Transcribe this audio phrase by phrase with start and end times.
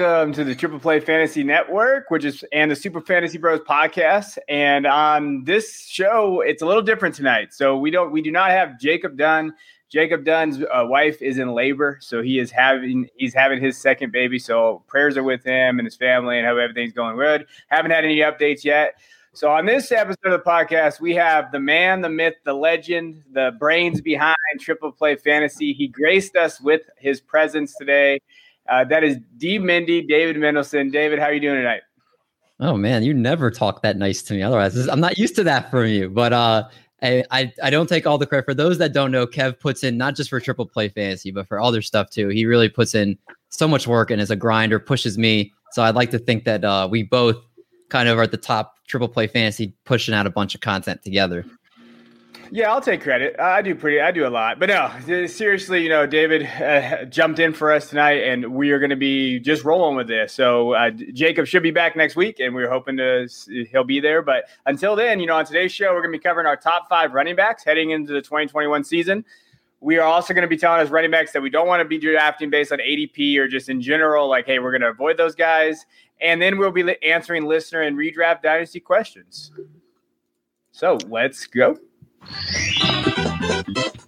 [0.00, 4.38] welcome to the Triple Play Fantasy Network, which is and the Super Fantasy Bros podcast.
[4.48, 7.52] And on this show, it's a little different tonight.
[7.52, 9.52] So we don't we do not have Jacob Dunn.
[9.90, 14.10] Jacob Dunn's uh, wife is in labor, so he is having he's having his second
[14.10, 14.38] baby.
[14.38, 17.46] So prayers are with him and his family, and hope everything's going good.
[17.68, 18.98] Haven't had any updates yet.
[19.34, 23.22] So on this episode of the podcast, we have the man, the myth, the legend,
[23.32, 25.74] the brains behind Triple Play Fantasy.
[25.74, 28.20] He graced us with his presence today.
[28.70, 29.58] Uh, that is D.
[29.58, 30.92] Mindy, David Mendelson.
[30.92, 31.82] David, how are you doing tonight?
[32.60, 34.42] Oh man, you never talk that nice to me.
[34.42, 36.08] Otherwise, I'm not used to that from you.
[36.08, 36.68] But uh,
[37.02, 39.26] I, I, I don't take all the credit for those that don't know.
[39.26, 42.28] Kev puts in not just for Triple Play Fantasy, but for other stuff too.
[42.28, 45.52] He really puts in so much work and is a grinder, pushes me.
[45.72, 47.36] So I'd like to think that uh, we both
[47.88, 51.02] kind of are at the top triple play fantasy pushing out a bunch of content
[51.02, 51.44] together.
[52.52, 53.38] Yeah, I'll take credit.
[53.38, 54.00] I do pretty.
[54.00, 57.88] I do a lot, but no, seriously, you know, David uh, jumped in for us
[57.88, 60.32] tonight, and we are going to be just rolling with this.
[60.32, 63.28] So uh, Jacob should be back next week, and we're hoping to
[63.70, 64.20] he'll be there.
[64.20, 66.88] But until then, you know, on today's show, we're going to be covering our top
[66.88, 69.24] five running backs heading into the 2021 season.
[69.80, 71.88] We are also going to be telling us running backs that we don't want to
[71.88, 75.16] be drafting based on ADP or just in general, like, hey, we're going to avoid
[75.16, 75.86] those guys.
[76.20, 79.52] And then we'll be answering listener and redraft dynasty questions.
[80.72, 81.78] So let's go.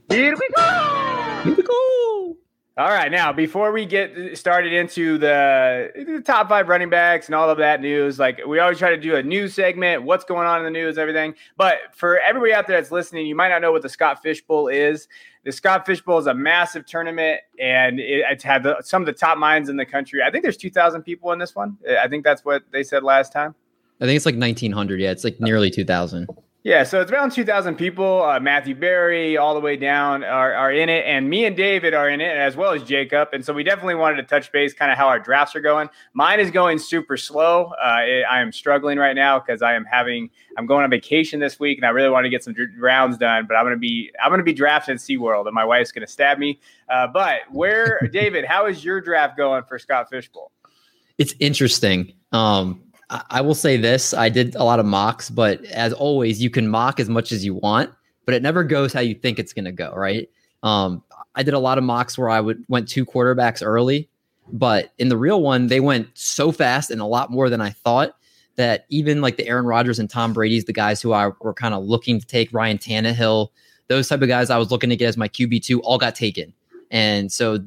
[0.08, 1.40] Here we go.
[1.44, 2.36] Here we go.
[2.78, 7.34] All right, now before we get started into the, the, top five running backs and
[7.34, 10.46] all of that news, like we always try to do a news segment, what's going
[10.46, 11.34] on in the news, everything.
[11.58, 14.40] But for everybody out there that's listening, you might not know what the Scott Fish
[14.40, 15.06] Bowl is.
[15.44, 19.06] The Scott Fish Bowl is a massive tournament, and it, it's had the, some of
[19.06, 20.22] the top minds in the country.
[20.22, 21.76] I think there's 2,000 people in this one.
[22.00, 23.54] I think that's what they said last time.
[24.00, 24.98] I think it's like 1,900.
[24.98, 26.26] Yeah, it's like nearly 2,000.
[26.64, 28.22] Yeah, so it's around 2,000 people.
[28.22, 31.04] Uh, Matthew Berry, all the way down, are, are in it.
[31.06, 33.30] And me and David are in it, as well as Jacob.
[33.32, 35.88] And so we definitely wanted to touch base kind of how our drafts are going.
[36.12, 37.72] Mine is going super slow.
[37.82, 41.40] Uh, it, I am struggling right now because I am having, I'm going on vacation
[41.40, 43.46] this week and I really want to get some rounds done.
[43.48, 45.90] But I'm going to be, I'm going to be drafted at SeaWorld and my wife's
[45.90, 46.60] going to stab me.
[46.88, 50.52] Uh, but where, David, how is your draft going for Scott Fishbowl?
[51.18, 52.12] It's interesting.
[52.30, 52.84] Um,
[53.30, 56.68] I will say this: I did a lot of mocks, but as always, you can
[56.68, 57.90] mock as much as you want,
[58.24, 59.92] but it never goes how you think it's going to go.
[59.94, 60.28] Right?
[60.62, 61.02] Um,
[61.34, 64.08] I did a lot of mocks where I would went two quarterbacks early,
[64.52, 67.70] but in the real one, they went so fast and a lot more than I
[67.70, 68.16] thought
[68.56, 71.74] that even like the Aaron Rodgers and Tom Brady's, the guys who I were kind
[71.74, 73.48] of looking to take, Ryan Tannehill,
[73.88, 76.14] those type of guys I was looking to get as my QB two, all got
[76.14, 76.52] taken,
[76.90, 77.58] and so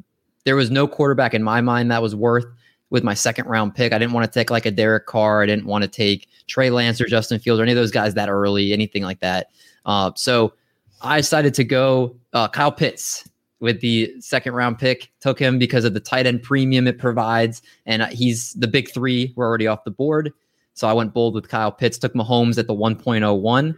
[0.46, 2.46] there was no quarterback in my mind that was worth
[2.90, 3.94] with my second round pick.
[3.94, 5.44] I didn't want to take like a Derek Carr.
[5.44, 8.14] I didn't want to take Trey Lance or Justin Fields or any of those guys
[8.14, 9.48] that early, anything like that.
[9.86, 10.54] Uh, so
[11.02, 13.28] I decided to go uh, Kyle Pitts
[13.60, 15.12] with the second round pick.
[15.22, 18.92] Took him because of the tight end premium it provides, and uh, he's the big
[18.92, 19.34] three.
[19.36, 20.32] We're already off the board,
[20.74, 21.98] so I went bold with Kyle Pitts.
[21.98, 23.78] Took Mahomes at the 1.01,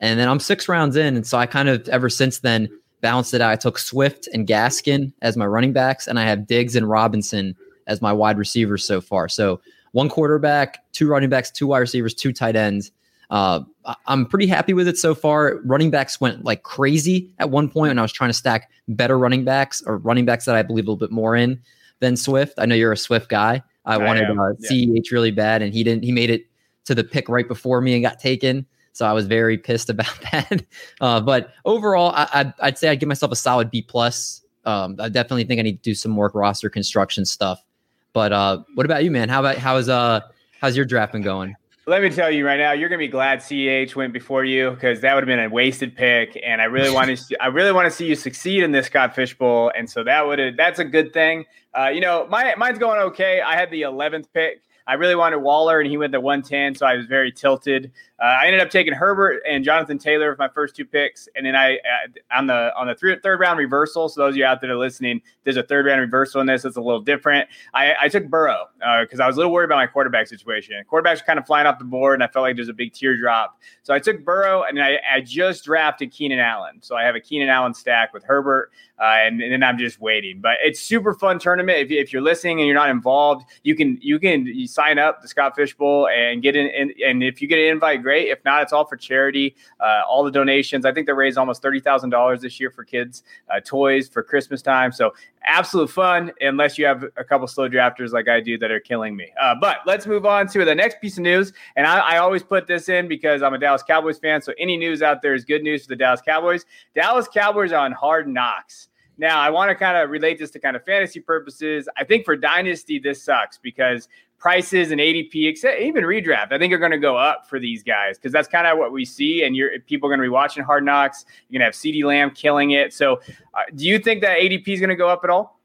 [0.00, 2.68] and then I'm six rounds in, and so I kind of ever since then
[3.00, 3.50] balanced it out.
[3.50, 7.56] I took Swift and Gaskin as my running backs, and I have Diggs and Robinson
[7.92, 9.28] as my wide receivers so far.
[9.28, 9.60] So
[9.92, 12.90] one quarterback, two running backs, two wide receivers, two tight ends.
[13.30, 13.60] Uh,
[14.06, 15.60] I'm pretty happy with it so far.
[15.64, 19.18] Running backs went like crazy at one point when I was trying to stack better
[19.18, 21.60] running backs or running backs that I believe a little bit more in
[22.00, 22.54] than Swift.
[22.58, 23.62] I know you're a Swift guy.
[23.84, 24.70] I, I wanted uh, yeah.
[24.70, 26.04] CEH really bad, and he didn't.
[26.04, 26.46] He made it
[26.84, 28.66] to the pick right before me and got taken.
[28.92, 30.64] So I was very pissed about that.
[31.00, 34.42] Uh, but overall, I, would say I'd give myself a solid B plus.
[34.64, 37.64] Um, I definitely think I need to do some more roster construction stuff
[38.12, 39.28] but uh, what about you, man?
[39.28, 40.20] How about how's uh
[40.60, 41.54] how's your draft been going?
[41.86, 45.00] Let me tell you right now, you're gonna be glad CH went before you because
[45.00, 46.40] that would have been a wasted pick.
[46.44, 49.16] And I really want to, I really want to see you succeed in this Scott
[49.16, 49.72] Fish Bowl.
[49.76, 51.44] And so that would, that's a good thing.
[51.76, 53.40] Uh, you know, my mine's going okay.
[53.40, 54.62] I had the 11th pick.
[54.86, 57.92] I really wanted Waller, and he went to 110, so I was very tilted.
[58.22, 61.44] Uh, I ended up taking Herbert and Jonathan Taylor with my first two picks, and
[61.44, 64.08] then I uh, on the on the th- third round reversal.
[64.08, 66.64] So those of you out there listening, there's a third round reversal in this.
[66.64, 67.48] It's a little different.
[67.74, 68.68] I, I took Burrow
[69.00, 70.80] because uh, I was a little worried about my quarterback situation.
[70.88, 72.92] Quarterbacks are kind of flying off the board, and I felt like there's a big
[72.92, 73.58] tier drop.
[73.82, 76.78] So I took Burrow, and I, I just drafted Keenan Allen.
[76.80, 78.70] So I have a Keenan Allen stack with Herbert,
[79.00, 80.40] uh, and, and, then I'm just waiting.
[80.40, 81.78] But it's super fun tournament.
[81.78, 85.22] If, if you're listening and you're not involved, you can you can you sign up
[85.22, 86.68] the Scott Fish Bowl and get in.
[86.68, 88.28] And, and if you get an invite, great great.
[88.28, 89.56] If not, it's all for charity.
[89.80, 90.84] Uh, all the donations.
[90.84, 94.22] I think they raised almost thirty thousand dollars this year for kids uh, toys for
[94.22, 94.92] Christmas time.
[94.92, 95.14] So
[95.44, 99.16] absolute fun, unless you have a couple slow drafters like I do that are killing
[99.16, 99.32] me.
[99.40, 101.52] Uh, but let's move on to the next piece of news.
[101.76, 104.42] And I, I always put this in because I'm a Dallas Cowboys fan.
[104.42, 106.66] So any news out there is good news for the Dallas Cowboys.
[106.94, 108.88] Dallas Cowboys on hard knocks.
[109.18, 111.88] Now, I want to kind of relate this to kind of fantasy purposes.
[111.96, 114.08] I think for Dynasty, this sucks because
[114.42, 117.84] prices and ADP, except even redraft, I think are going to go up for these
[117.84, 119.44] guys because that's kind of what we see.
[119.44, 121.24] And you're people are going to be watching Hard Knocks.
[121.48, 122.92] You're going to have CeeDee Lamb killing it.
[122.92, 123.20] So,
[123.54, 125.60] uh, do you think that ADP is going to go up at all?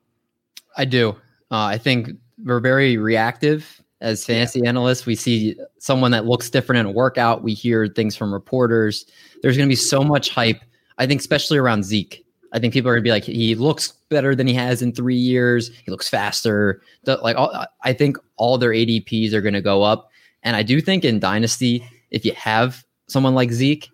[0.78, 1.10] I do.
[1.50, 2.12] Uh, I think
[2.46, 4.70] we're very reactive as fantasy yeah.
[4.70, 5.08] analysts.
[5.08, 7.42] We see someone that looks different in a workout.
[7.42, 9.08] We hear things from reporters.
[9.42, 10.62] There's going to be so much hype.
[11.00, 12.24] I think, especially around Zeke.
[12.58, 15.16] I think people are gonna be like, he looks better than he has in three
[15.16, 15.70] years.
[15.86, 16.82] He looks faster.
[17.04, 20.10] The, like, all, I think all their ADPs are gonna go up.
[20.44, 23.90] And I do think in Dynasty, if you have someone like Zeke,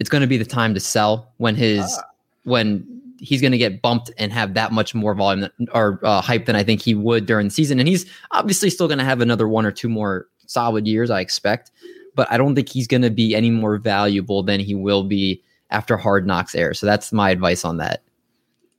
[0.00, 2.02] it's going to be the time to sell when his ah.
[2.44, 2.86] when
[3.18, 6.56] he's going to get bumped and have that much more volume or uh, hype than
[6.56, 7.78] I think he would during the season.
[7.78, 11.20] And he's obviously still going to have another one or two more solid years, I
[11.20, 11.70] expect.
[12.14, 15.42] But I don't think he's going to be any more valuable than he will be
[15.70, 16.74] after Hard Knocks air.
[16.74, 18.02] So that's my advice on that.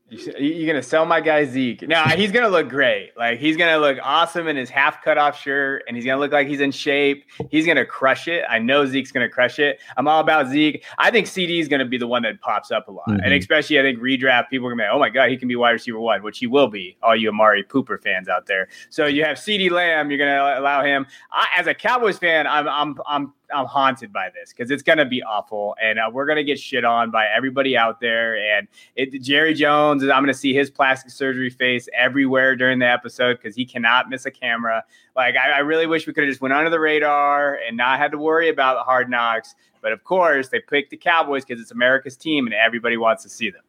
[0.07, 1.81] You're gonna sell my guy Zeke.
[1.87, 3.13] Now he's gonna look great.
[3.17, 6.31] Like he's gonna look awesome in his half cut off shirt, and he's gonna look
[6.31, 7.25] like he's in shape.
[7.49, 8.43] He's gonna crush it.
[8.47, 9.79] I know Zeke's gonna crush it.
[9.97, 10.83] I'm all about Zeke.
[10.99, 13.19] I think CeeDee is gonna be the one that pops up a lot, mm-hmm.
[13.23, 15.55] and especially I think redraft people are gonna be, oh my god, he can be
[15.55, 16.97] wide receiver one, which he will be.
[17.01, 18.67] All you Amari Cooper fans out there.
[18.91, 20.11] So you have CeeDee Lamb.
[20.11, 21.07] You're gonna allow him.
[21.31, 25.05] I, as a Cowboys fan, I'm I'm I'm I'm haunted by this because it's gonna
[25.05, 28.37] be awful, and uh, we're gonna get shit on by everybody out there.
[28.37, 33.37] And it, Jerry Jones, I'm gonna see his plastic surgery face everywhere during the episode
[33.37, 34.83] because he cannot miss a camera.
[35.15, 37.99] Like I, I really wish we could have just went under the radar and not
[37.99, 39.55] had to worry about the hard knocks.
[39.81, 43.29] But of course, they picked the Cowboys because it's America's team and everybody wants to
[43.29, 43.61] see them.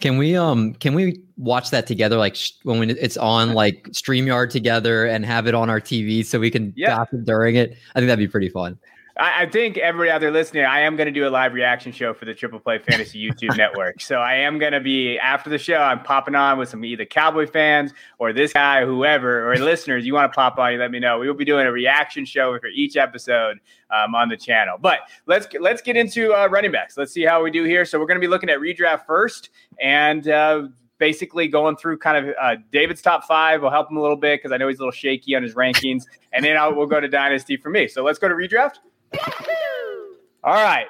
[0.00, 3.88] Can we um can we watch that together like sh- when we, it's on like
[3.90, 7.04] StreamYard together and have it on our TV so we can yeah.
[7.24, 7.76] during it?
[7.94, 8.78] I think that'd be pretty fun.
[9.16, 11.92] I, I, think everybody out there listening, I am going to do a live reaction
[11.92, 14.00] show for the Triple Play Fantasy YouTube Network.
[14.00, 15.76] So I am going to be after the show.
[15.76, 20.06] I'm popping on with some either Cowboy fans or this guy, whoever, or listeners.
[20.06, 20.72] You want to pop on?
[20.72, 21.18] You let me know.
[21.18, 23.58] We will be doing a reaction show for each episode
[23.90, 24.78] um, on the channel.
[24.80, 26.96] But let's let's get into uh, running backs.
[26.96, 27.84] Let's see how we do here.
[27.84, 29.50] So we're going to be looking at redraft first
[29.80, 30.26] and.
[30.28, 30.68] Uh,
[30.98, 33.60] basically going through kind of uh, David's top five.
[33.60, 35.54] will help him a little bit because I know he's a little shaky on his
[35.54, 36.04] rankings.
[36.32, 37.88] And then I'll, we'll go to Dynasty for me.
[37.88, 38.76] So let's go to redraft.
[40.44, 40.86] All right.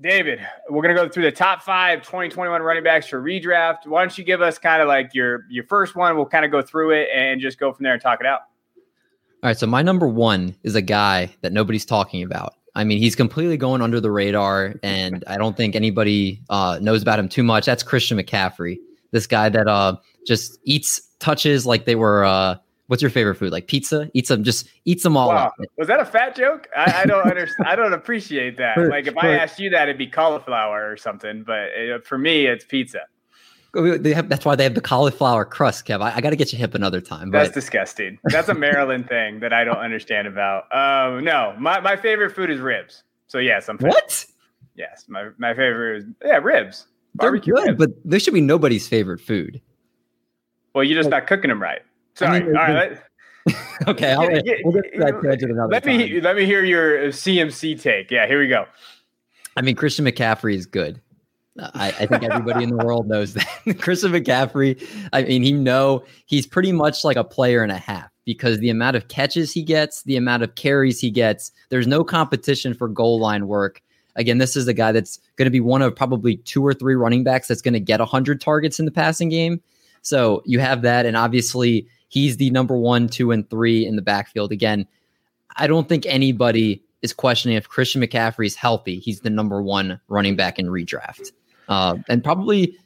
[0.00, 3.86] David, we're to go through the top five 2021 running backs for redraft.
[3.86, 6.16] Why don't you give us kind of like your your first one?
[6.16, 8.40] We'll kind of go through it and just go from there and talk it out.
[9.42, 9.58] All right.
[9.58, 12.54] So my number one is a guy that nobody's talking about.
[12.74, 17.00] I mean, he's completely going under the radar, and I don't think anybody uh, knows
[17.00, 17.64] about him too much.
[17.64, 18.76] That's Christian McCaffrey,
[19.12, 22.56] this guy that uh, just eats touches like they were uh,
[22.88, 23.50] What's your favorite food?
[23.50, 24.08] Like pizza?
[24.14, 25.52] Eat some, just eat them all wow.
[25.76, 26.68] Was that a fat joke?
[26.76, 27.68] I, I don't understand.
[27.68, 28.78] I don't appreciate that.
[28.78, 31.42] like if I asked you that, it'd be cauliflower or something.
[31.42, 33.00] But it, for me, it's pizza.
[33.74, 36.00] They have, that's why they have the cauliflower crust, Kev.
[36.00, 37.30] I, I got to get you hip another time.
[37.30, 37.38] But.
[37.38, 38.18] That's disgusting.
[38.24, 40.64] That's a Maryland thing that I don't understand about.
[40.74, 43.02] Um, no, my, my favorite food is ribs.
[43.26, 43.76] So yes, I'm.
[43.78, 44.24] What?
[44.76, 46.86] Yes, my, my favorite is yeah ribs.
[47.14, 47.94] Barbecue They're good, ribs.
[47.94, 49.60] but there should be nobody's favorite food.
[50.74, 51.82] Well, you're just like, not cooking them right.
[52.16, 52.38] Sorry.
[52.38, 52.98] I mean, All right.
[53.86, 54.28] okay, I'll,
[54.64, 55.98] we'll get that another let time.
[55.98, 58.10] me let me hear your CMC take.
[58.10, 58.66] Yeah, here we go.
[59.56, 61.00] I mean, Christian McCaffrey is good.
[61.58, 63.78] I, I think everybody in the world knows that.
[63.78, 68.10] Christian McCaffrey, I mean, he know he's pretty much like a player and a half
[68.24, 72.02] because the amount of catches he gets, the amount of carries he gets, there's no
[72.02, 73.80] competition for goal line work.
[74.16, 76.94] Again, this is a guy that's going to be one of probably two or three
[76.94, 79.60] running backs that's going to get 100 targets in the passing game.
[80.02, 81.06] So you have that.
[81.06, 84.52] And obviously, He's the number one, two, and three in the backfield.
[84.52, 84.86] Again,
[85.56, 88.98] I don't think anybody is questioning if Christian McCaffrey is healthy.
[88.98, 91.32] He's the number one running back in redraft,
[91.68, 92.76] uh, and probably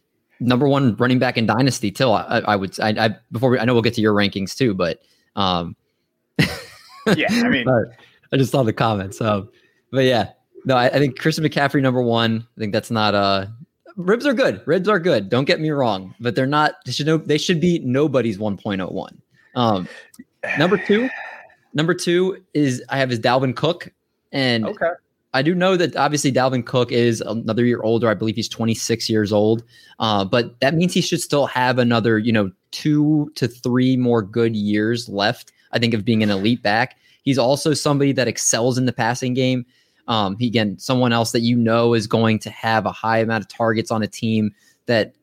[0.41, 2.11] number one running back in dynasty too.
[2.11, 2.79] I, I would.
[2.81, 5.03] I, I before we, I know we'll get to your rankings too, but
[5.37, 5.77] um,
[7.15, 7.67] yeah, I mean,
[8.33, 9.21] I just saw the comments.
[9.21, 9.51] Um,
[9.91, 10.31] but yeah,
[10.65, 12.47] no, I, I, think Christian McCaffrey number one.
[12.57, 13.47] I think that's not uh
[13.97, 14.63] ribs are good.
[14.67, 15.29] Ribs are good.
[15.29, 16.75] Don't get me wrong, but they're not.
[16.85, 17.19] They should know.
[17.19, 19.17] They should be nobody's 1.01.
[19.55, 19.89] Um,
[20.59, 21.09] number two,
[21.75, 23.93] number two is I have is Dalvin Cook,
[24.33, 24.91] and okay.
[25.33, 28.09] I do know that obviously Dalvin Cook is another year older.
[28.09, 29.63] I believe he's 26 years old,
[29.99, 34.23] uh, but that means he should still have another, you know, two to three more
[34.23, 35.53] good years left.
[35.73, 36.97] I think of being an elite back.
[37.23, 39.67] He's also somebody that excels in the passing game.
[40.11, 43.45] Um, he, again, someone else that you know is going to have a high amount
[43.45, 44.53] of targets on a team
[44.87, 45.15] that,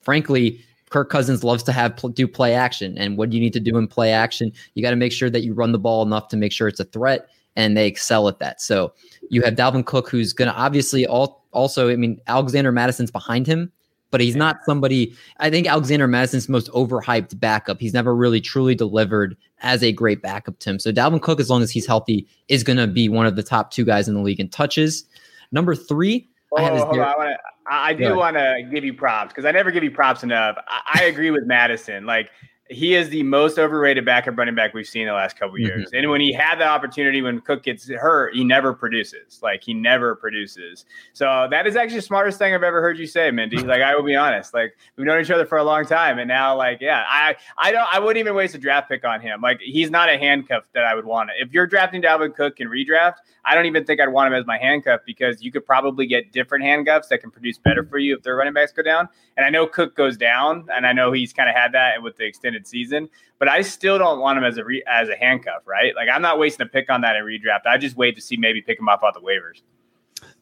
[0.00, 0.60] frankly,
[0.90, 2.96] Kirk Cousins loves to have do play action.
[2.96, 4.52] And what do you need to do in play action?
[4.74, 6.78] You got to make sure that you run the ball enough to make sure it's
[6.78, 8.60] a threat, and they excel at that.
[8.60, 8.94] So
[9.28, 11.90] you have Dalvin Cook, who's going to obviously all also.
[11.90, 13.72] I mean, Alexander Mattison's behind him,
[14.12, 15.12] but he's not somebody.
[15.38, 17.80] I think Alexander Mattison's most overhyped backup.
[17.80, 20.78] He's never really truly delivered as a great backup to him.
[20.78, 23.42] So Dalvin Cook, as long as he's healthy, is going to be one of the
[23.42, 25.04] top two guys in the league in touches.
[25.50, 27.36] Number three, oh, I, hold on, I, wanna,
[27.68, 30.56] I do want to give you props because I never give you props enough.
[30.68, 32.06] I, I agree with Mattison.
[32.06, 32.30] Like
[32.72, 35.66] he is the most overrated backup running back we've seen in the last couple mm-hmm.
[35.66, 35.86] years.
[35.88, 35.96] Mm-hmm.
[35.96, 39.40] And when he had the opportunity, when Cook gets hurt, he never produces.
[39.42, 40.84] Like he never produces.
[41.12, 43.62] So that is actually the smartest thing I've ever heard you say, Mindy.
[43.72, 44.52] Like I will be honest.
[44.52, 47.72] Like we've known each other for a long time, and now, like, yeah, I I
[47.72, 49.40] don't I wouldn't even waste a draft pick on him.
[49.40, 51.30] Like he's not a handcuff that I would want.
[51.38, 53.14] If you're drafting Dalvin Cook and redraft,
[53.44, 56.32] I don't even think I'd want him as my handcuff because you could probably get
[56.32, 59.08] different handcuffs that can produce better for you if their running backs go down.
[59.36, 62.16] And I know Cook goes down, and I know he's kind of had that with
[62.16, 65.62] the extended season, but I still don't want him as a re- as a handcuff,
[65.66, 65.94] right?
[65.96, 67.66] Like I'm not wasting a pick on that in redraft.
[67.66, 69.62] I just wait to see maybe pick him up off the waivers.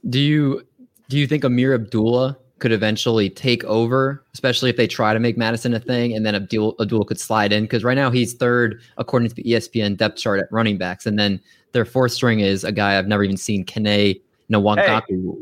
[0.08, 0.66] Do you
[1.08, 5.36] do you think Ameer Abdullah could eventually take over, especially if they try to make
[5.36, 7.64] Mattison a thing, and then Abdul Abdullah could slide in?
[7.64, 11.18] Because right now he's third according to the ESPN depth chart at running backs, and
[11.18, 11.40] then
[11.72, 15.02] their fourth string is a guy I've never even seen, Kene Nwangwu.
[15.08, 15.34] Hey,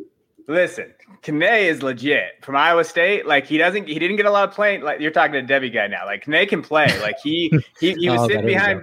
[0.46, 3.26] listen, Kene is legit from Iowa State.
[3.26, 4.82] Like he doesn't, he didn't get a lot of playing.
[4.82, 6.06] Like you're talking to Debbie guy now.
[6.06, 6.86] Like Kene can play.
[7.00, 8.82] Like he he, he was oh, sitting behind.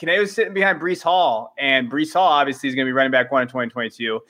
[0.00, 3.12] Kene was sitting behind Breece Hall, and Breece Hall obviously is going to be running
[3.12, 4.20] back one in 2022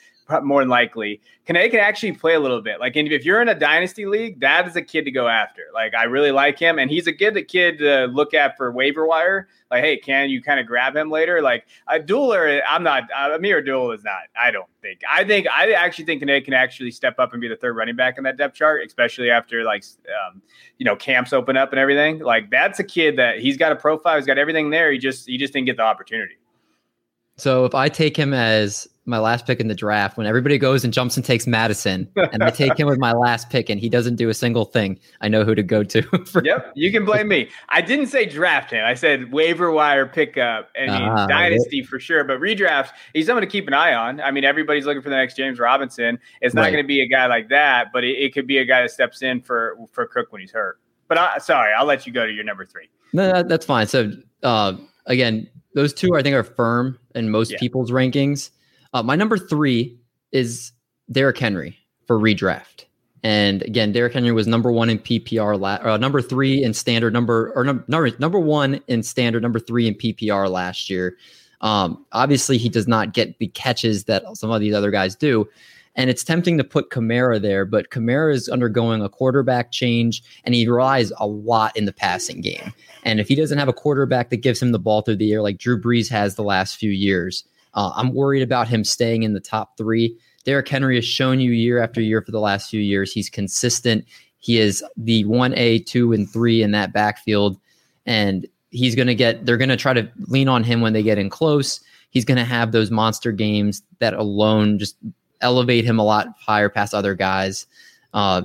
[0.42, 1.20] more than likely.
[1.46, 2.80] Kene can actually play a little bit.
[2.80, 5.62] Like, if you're in a dynasty league, that is a kid to go after.
[5.72, 9.06] Like, I really like him, and he's a good kid to look at for waiver
[9.06, 9.48] wire.
[9.70, 11.42] Like, hey, can you kind of grab him later?
[11.42, 13.04] Like, a dueler, I'm not.
[13.14, 14.22] Uh, Ameer Duel is not.
[14.40, 15.00] I don't think.
[15.08, 17.96] I think I actually think Kene can actually step up and be the third running
[17.96, 20.42] back in that depth chart, especially after like, um,
[20.78, 22.18] you know, camps open up and everything.
[22.18, 24.90] Like, that's a kid that he's got a profile, he's got everything there.
[24.90, 26.36] He just he just didn't get the opportunity.
[27.36, 30.84] So if I take him as my last pick in the draft, when everybody goes
[30.84, 33.88] and jumps and takes Mattison and I take him with my last pick, and he
[33.88, 36.02] doesn't do a single thing, I know who to go to.
[36.26, 37.48] For- yep, you can blame me.
[37.68, 38.84] I didn't say draft him.
[38.84, 40.70] I said waiver wire pickup.
[40.74, 44.20] and uh, dynasty for sure, but redraft, he's someone to keep an eye on.
[44.20, 46.18] I mean, everybody's looking for the next James Robinson.
[46.40, 46.72] It's not right.
[46.72, 48.90] going to be a guy like that, but it, it, could be a guy that
[48.90, 50.80] steps in for for Cook when he's hurt.
[51.08, 52.88] But I, sorry, I'll let you go to your number three.
[53.12, 53.86] No, that's fine.
[53.86, 54.74] So uh,
[55.06, 57.58] again, those two I think are firm in most yeah.
[57.58, 58.50] people's rankings.
[58.92, 59.98] Uh, my number three
[60.32, 60.72] is
[61.10, 62.84] Derrick Henry for redraft.
[63.22, 67.12] And again, Derrick Henry was number one in PPR, la- uh, number three in standard,
[67.12, 71.16] number or num- number number one in standard, number three in PPR last year.
[71.60, 75.48] Um, obviously, he does not get the catches that some of these other guys do.
[75.96, 80.54] And it's tempting to put Kamara there, but Kamara is undergoing a quarterback change and
[80.54, 82.72] he relies a lot in the passing game.
[83.02, 85.40] And if he doesn't have a quarterback that gives him the ball through the air
[85.40, 87.44] like Drew Brees has the last few years,
[87.76, 90.16] uh, I'm worried about him staying in the top three.
[90.44, 93.12] Derrick Henry has shown you year after year for the last few years.
[93.12, 94.04] He's consistent.
[94.38, 97.58] He is the 1A, 2, and 3 in that backfield.
[98.06, 101.02] And he's going to get, they're going to try to lean on him when they
[101.02, 101.80] get in close.
[102.10, 104.96] He's going to have those monster games that alone just
[105.40, 107.66] elevate him a lot higher past other guys.
[108.14, 108.42] Uh,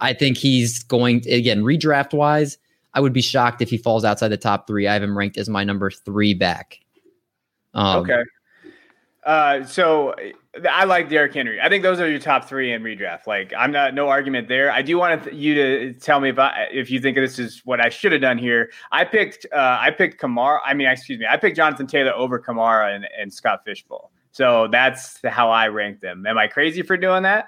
[0.00, 2.58] I think he's going again redraft wise.
[2.94, 4.86] I would be shocked if he falls outside the top three.
[4.86, 6.78] I have him ranked as my number three back.
[7.74, 8.22] Um, okay.
[9.26, 10.14] Uh, so
[10.70, 11.60] I like Derrick Henry.
[11.60, 13.26] I think those are your top three in redraft.
[13.26, 14.70] Like I'm not no argument there.
[14.70, 17.84] I do want you to tell me if I, if you think this is what
[17.84, 18.70] I should have done here.
[18.92, 20.60] I picked uh, I picked Kamara.
[20.64, 21.26] I mean, excuse me.
[21.28, 24.12] I picked Jonathan Taylor over Kamara and, and Scott Fishbowl.
[24.30, 26.24] So that's how I rank them.
[26.24, 27.46] Am I crazy for doing that?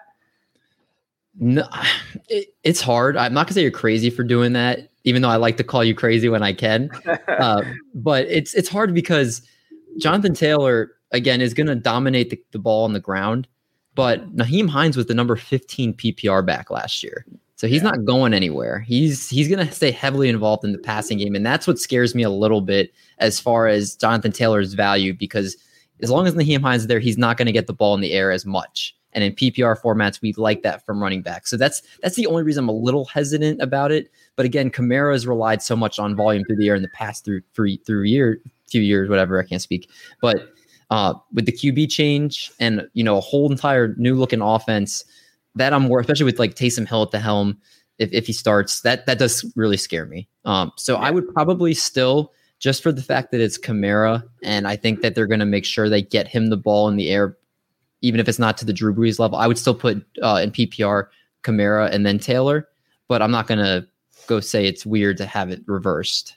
[1.38, 1.64] No,
[2.28, 3.16] it, it's hard.
[3.16, 5.84] I'm not gonna say you're crazy for doing that, even though I like to call
[5.84, 6.90] you crazy when I can.
[7.28, 7.62] uh,
[7.94, 9.42] but it's it's hard because
[9.98, 13.48] Jonathan Taylor again is gonna dominate the, the ball on the ground.
[13.94, 17.26] But Nyheim Hines was the number 15 PPR back last year.
[17.58, 17.90] So he's yeah.
[17.90, 18.78] not going anywhere.
[18.78, 22.14] He's he's going to stay heavily involved in the passing game, and that's what scares
[22.14, 25.56] me a little bit as far as Jonathan Taylor's value because
[26.00, 28.00] as long as Nyheim Hines is there, he's not going to get the ball in
[28.00, 28.94] the air as much.
[29.12, 31.48] And in PPR formats, we like that from running back.
[31.48, 34.08] So that's that's the only reason I'm a little hesitant about it.
[34.36, 37.24] But again, Kamara has relied so much on volume through the air in the past
[37.24, 39.42] through three through year few years, whatever.
[39.42, 39.90] I can't speak,
[40.22, 40.52] but
[40.90, 45.04] uh, with the QB change and you know a whole entire new looking offense,
[45.54, 47.58] that I'm more especially with like Taysom Hill at the helm.
[47.98, 50.28] If, if he starts, that that does really scare me.
[50.44, 54.76] Um, so I would probably still just for the fact that it's Kamara, and I
[54.76, 57.36] think that they're going to make sure they get him the ball in the air,
[58.02, 59.38] even if it's not to the Drew Brees level.
[59.38, 61.08] I would still put uh, in PPR
[61.42, 62.68] Kamara and then Taylor,
[63.06, 63.86] but I'm not going to
[64.26, 66.36] go say it's weird to have it reversed.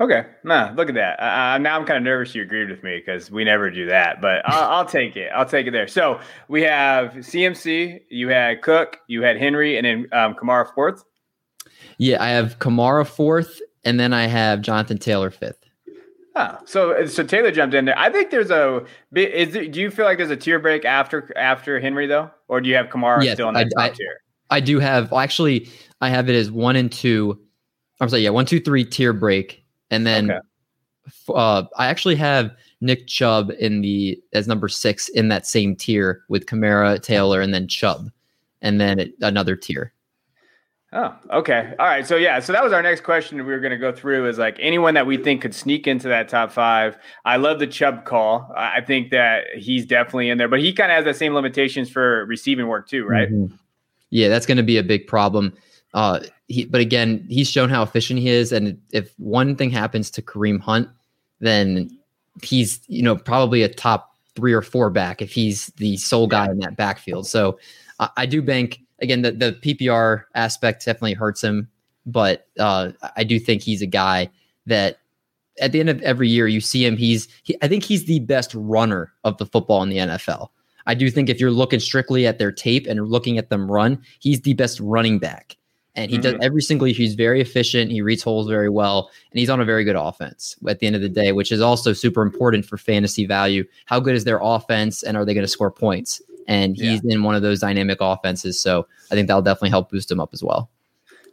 [0.00, 1.22] Okay, nah, look at that.
[1.22, 4.20] Uh, now I'm kind of nervous you agreed with me because we never do that,
[4.20, 5.30] but I'll, I'll, take it.
[5.32, 5.86] I'll take it there.
[5.86, 11.04] So we have CMC, you had Cook, you had Henry, and then um, Kamara fourth.
[11.98, 15.64] Yeah, I have Kamara fourth, and then I have Jonathan Taylor fifth.
[16.36, 17.96] Oh, so so Taylor jumped in there.
[17.96, 18.84] I think there's a
[19.14, 22.60] is there, do you feel like there's a tier break after after Henry though, or
[22.60, 24.20] do you have Kamara yes, still in that I, top I, tier?
[24.50, 25.12] I do have.
[25.12, 25.68] Well, actually,
[26.00, 27.38] I have it as one and two.
[28.00, 29.63] I'm sorry, yeah, one, two, three tier break,
[29.94, 30.40] and then okay.
[31.28, 36.22] uh, I actually have Nick Chubb in the as number six in that same tier
[36.28, 38.10] with Kamara, Taylor, and then Chubb,
[38.62, 39.92] and then it, another tier.
[40.96, 41.74] Oh, okay.
[41.80, 42.06] All right.
[42.06, 44.38] So yeah, so that was our next question we were going to go through is
[44.38, 46.96] like anyone that we think could sneak into that top five.
[47.24, 48.52] I love the Chubb call.
[48.56, 51.90] I think that he's definitely in there, but he kind of has the same limitations
[51.90, 53.28] for receiving work too, right?
[53.28, 53.56] Mm-hmm.
[54.10, 55.52] Yeah, that's going to be a big problem.
[55.94, 60.10] Uh, he, but again, he's shown how efficient he is, and if one thing happens
[60.10, 60.88] to Kareem Hunt,
[61.40, 61.96] then
[62.42, 66.50] he's you know probably a top three or four back if he's the sole guy
[66.50, 67.26] in that backfield.
[67.26, 67.58] So
[68.00, 71.68] I, I do bank again, the, the PPR aspect definitely hurts him,
[72.06, 74.30] but uh, I do think he's a guy
[74.66, 74.98] that
[75.60, 76.96] at the end of every year you see him.
[76.96, 80.48] He's he, I think he's the best runner of the football in the NFL.
[80.86, 84.02] I do think if you're looking strictly at their tape and looking at them run,
[84.18, 85.56] he's the best running back.
[85.96, 86.22] And he mm-hmm.
[86.22, 86.96] does every single year.
[86.96, 87.90] He's very efficient.
[87.90, 90.96] He reads holes very well, and he's on a very good offense at the end
[90.96, 93.64] of the day, which is also super important for fantasy value.
[93.86, 96.20] How good is their offense, and are they going to score points?
[96.46, 97.14] and he's yeah.
[97.14, 98.60] in one of those dynamic offenses.
[98.60, 100.70] So I think that'll definitely help boost him up as well.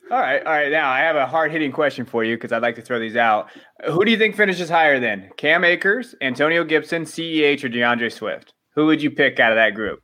[0.09, 0.71] All right, all right.
[0.71, 3.15] Now I have a hard hitting question for you because I'd like to throw these
[3.15, 3.49] out.
[3.89, 5.29] Who do you think finishes higher then?
[5.37, 8.53] Cam Akers, Antonio Gibson, CEH, or deandre Swift?
[8.75, 10.03] Who would you pick out of that group?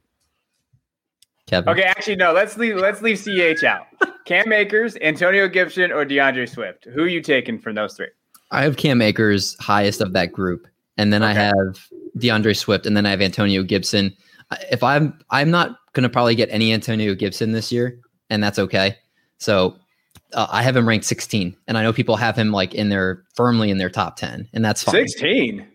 [1.48, 1.70] Kevin.
[1.70, 2.34] Okay, actually no.
[2.34, 2.76] Let's leave.
[2.76, 3.88] Let's leave Ch out.
[4.26, 6.86] Cam Akers, Antonio Gibson, or DeAndre Swift?
[6.94, 8.10] Who are you taking from those three?
[8.52, 11.32] I have Cam Akers highest of that group, and then okay.
[11.32, 14.16] I have DeAndre Swift, and then I have Antonio Gibson
[14.72, 18.96] if I'm I'm not gonna probably get any Antonio Gibson this year, and that's okay.
[19.38, 19.78] So
[20.34, 23.24] uh, I have him ranked 16, and I know people have him like in their
[23.36, 25.08] firmly in their top 10, and that's fine.
[25.08, 25.68] 16.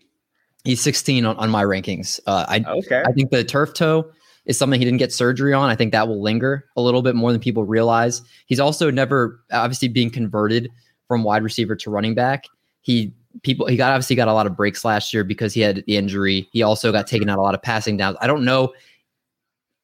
[0.63, 2.19] He's 16 on, on my rankings.
[2.25, 3.03] Uh, I okay.
[3.05, 4.09] I think the turf toe
[4.45, 5.69] is something he didn't get surgery on.
[5.69, 8.21] I think that will linger a little bit more than people realize.
[8.45, 10.69] He's also never obviously being converted
[11.07, 12.45] from wide receiver to running back.
[12.81, 15.83] He people he got obviously got a lot of breaks last year because he had
[15.87, 16.47] the injury.
[16.51, 18.17] He also got taken out a lot of passing downs.
[18.21, 18.73] I don't know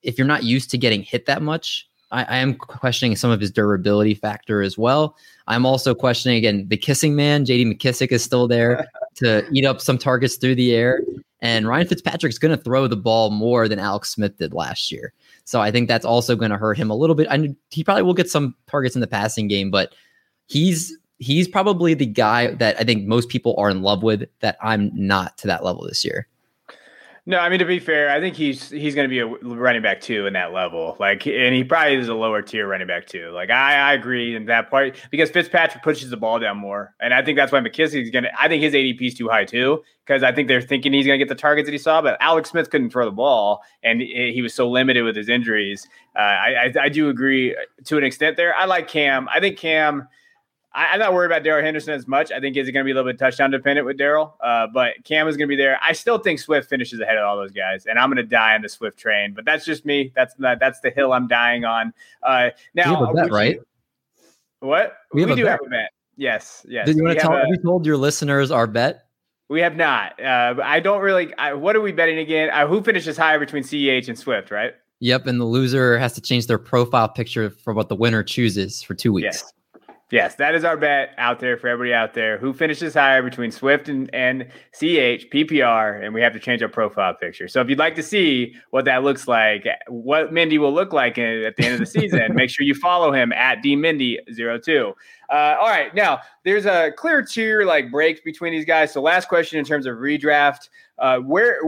[0.04, 1.88] if you're not used to getting hit that much.
[2.12, 5.16] I, I am questioning some of his durability factor as well.
[5.48, 7.46] I'm also questioning again the kissing man.
[7.46, 11.02] JD McKissic is still there to eat up some targets through the air.
[11.42, 15.14] And Ryan Fitzpatrick's going to throw the ball more than Alex Smith did last year.
[15.46, 17.28] So I think that's also going to hurt him a little bit.
[17.30, 19.94] I he probably will get some targets in the passing game, but
[20.48, 24.58] he's he's probably the guy that I think most people are in love with that
[24.62, 26.28] I'm not to that level this year.
[27.30, 29.84] No, I mean to be fair, I think he's he's going to be a running
[29.84, 30.98] back too in that level.
[31.00, 33.30] Like, and he probably is a lower tier running back too.
[33.30, 37.14] Like, I, I agree in that part because Fitzpatrick pushes the ball down more, and
[37.14, 38.32] I think that's why McKissic's going to.
[38.36, 41.20] I think his ADP is too high too because I think they're thinking he's going
[41.20, 44.02] to get the targets that he saw, but Alex Smith couldn't throw the ball, and
[44.02, 45.88] he was so limited with his injuries.
[46.16, 48.56] Uh, I, I I do agree to an extent there.
[48.56, 49.30] I like Cam.
[49.30, 50.08] I think Cam
[50.74, 52.32] I, am not worried about Darrell Henderson as much.
[52.32, 55.04] I think he's going to be a little bit touchdown dependent with Darrell, uh, but
[55.04, 55.80] Cam is going to be there.
[55.82, 58.56] I still think Swift finishes ahead of all those guys, and I'm going to die
[58.56, 59.34] on the Swift train.
[59.34, 60.12] But that's just me.
[60.16, 61.94] That's not, that's the hill I'm dying on.
[62.22, 63.56] Uh, now, bet, right?
[63.56, 63.66] You,
[64.60, 65.52] what we, we do bet.
[65.52, 65.92] have a bet.
[66.18, 66.86] Yes, yes.
[66.86, 67.34] Did you want to tell?
[67.34, 69.06] A, have we told your listeners our bet?
[69.48, 70.22] We have not.
[70.22, 71.34] Uh, I don't really.
[71.36, 72.50] I, what are we betting again?
[72.52, 74.52] Uh, who finishes higher between CEH and Swift?
[74.52, 74.76] Right.
[75.00, 78.84] Yep, and the loser has to change their profile picture for what the winner chooses
[78.84, 79.42] for two weeks.
[79.42, 79.54] Yes.
[80.12, 82.40] Yes, that is our bet out there for everybody out there.
[82.40, 84.44] Who finishes higher between Swift and, and
[84.74, 87.48] CH, PPR, and we have to change our profile picture.
[87.48, 91.20] So if you'd like to see what that looks like, what Mindy will look like
[91.20, 94.94] at the end of the season, make sure you follow him at dmindy02.
[95.30, 98.92] Uh, all right, now there's a clear tier like break between these guys.
[98.92, 101.62] So last question in terms of redraft, uh, where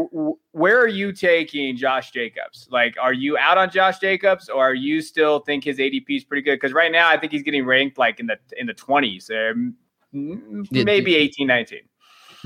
[0.52, 2.68] where are you taking Josh Jacobs?
[2.72, 6.24] Like, are you out on Josh Jacobs, or are you still think his ADP is
[6.24, 6.56] pretty good?
[6.56, 9.54] Because right now I think he's getting ranked like in the in the 20s, uh,
[10.12, 11.80] maybe 18, 19.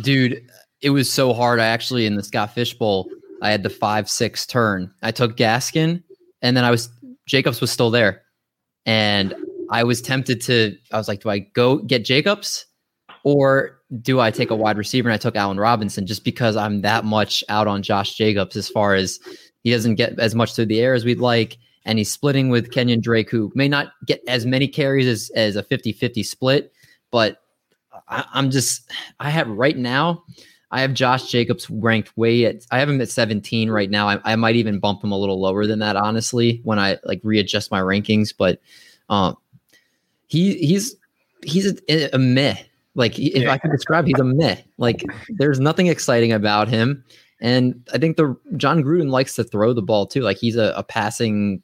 [0.01, 0.45] Dude,
[0.81, 1.61] it was so hard.
[1.61, 3.09] I actually in the Scott Fish Bowl,
[3.41, 4.91] I had the five six turn.
[5.01, 6.03] I took Gaskin,
[6.41, 6.89] and then I was
[7.25, 8.23] Jacobs was still there,
[8.85, 9.33] and
[9.69, 12.65] I was tempted to, I was like, do I go get Jacobs
[13.23, 15.09] or do I take a wide receiver?
[15.09, 18.69] And I took Allen Robinson just because I'm that much out on Josh Jacobs as
[18.69, 19.19] far as
[19.63, 21.57] he doesn't get as much through the air as we'd like.
[21.85, 25.55] And he's splitting with Kenyon Drake, who may not get as many carries as, as
[25.55, 26.71] a 50 50 split,
[27.11, 27.41] but
[28.07, 30.23] I, I'm just I have right now.
[30.71, 34.09] I have Josh Jacobs ranked way at I have him at 17 right now.
[34.09, 37.21] I, I might even bump him a little lower than that, honestly, when I like
[37.23, 38.33] readjust my rankings.
[38.35, 38.59] But
[39.09, 39.37] um,
[40.27, 40.95] he he's
[41.43, 42.55] he's a, a meh.
[42.95, 43.51] Like if yeah.
[43.51, 44.57] I could describe, he's a meh.
[44.77, 47.03] Like there's nothing exciting about him.
[47.41, 50.21] And I think the Jon Gruden likes to throw the ball too.
[50.21, 51.61] Like he's a, a passing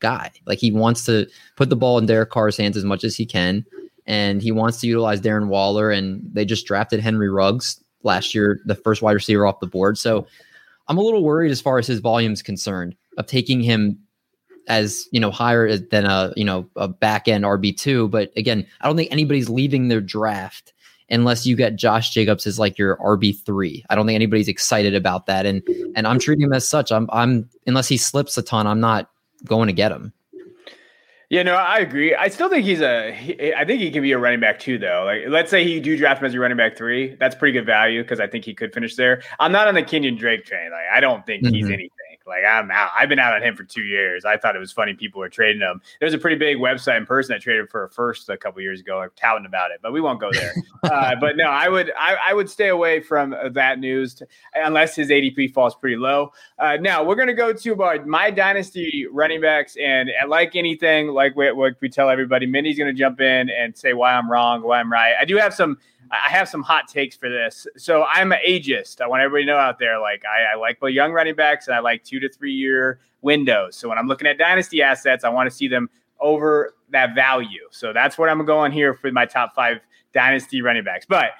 [0.00, 0.30] guy.
[0.46, 1.26] Like he wants to
[1.56, 3.64] put the ball in Derek Carr's hands as much as he can.
[4.06, 5.90] And he wants to utilize Darren Waller.
[5.90, 9.96] And they just drafted Henry Ruggs last year, the first wide receiver off the board.
[9.96, 10.26] So
[10.88, 13.98] I'm a little worried as far as his volume is concerned of taking him
[14.70, 18.08] as you know higher than a you know a back end RB two.
[18.08, 20.72] But again, I don't think anybody's leaving their draft
[21.10, 23.84] unless you get Josh Jacobs as like your RB three.
[23.90, 25.62] I don't think anybody's excited about that, and
[25.94, 26.92] and I'm treating him as such.
[26.92, 29.10] I'm I'm unless he slips a ton, I'm not
[29.44, 30.12] going to get him.
[31.30, 32.12] Yeah, no, I agree.
[32.12, 33.12] I still think he's a.
[33.12, 35.04] He, I think he can be a running back too, though.
[35.04, 37.14] Like, let's say he do draft him as a running back three.
[37.20, 39.22] That's pretty good value because I think he could finish there.
[39.38, 40.72] I'm not on the Kenyon Drake train.
[40.72, 41.54] Like, I don't think mm-hmm.
[41.54, 41.90] he's anything.
[42.26, 42.90] Like I'm out.
[42.96, 44.24] I've been out on him for two years.
[44.24, 45.80] I thought it was funny people were trading him.
[46.00, 48.80] There's a pretty big website in person that traded for a first a couple years
[48.80, 50.54] ago, like touting about it, but we won't go there.
[50.84, 54.94] uh, but no, I would I, I, would stay away from that news to, unless
[54.94, 56.32] his ADP falls pretty low.
[56.58, 61.36] Uh, now we're gonna go to about my dynasty running backs, and like anything, like
[61.36, 64.80] what, what we tell everybody, Mindy's gonna jump in and say why I'm wrong, why
[64.80, 65.14] I'm right.
[65.20, 65.78] I do have some
[66.10, 67.66] I have some hot takes for this.
[67.76, 69.00] So I'm an ageist.
[69.00, 71.68] I want everybody to know out there, like I, I like both young running backs
[71.68, 73.76] and I like two to three year windows.
[73.76, 75.88] So when I'm looking at dynasty assets, I want to see them
[76.20, 77.68] over that value.
[77.70, 79.78] So that's what I'm going here for my top five
[80.12, 81.06] dynasty running backs.
[81.08, 81.30] But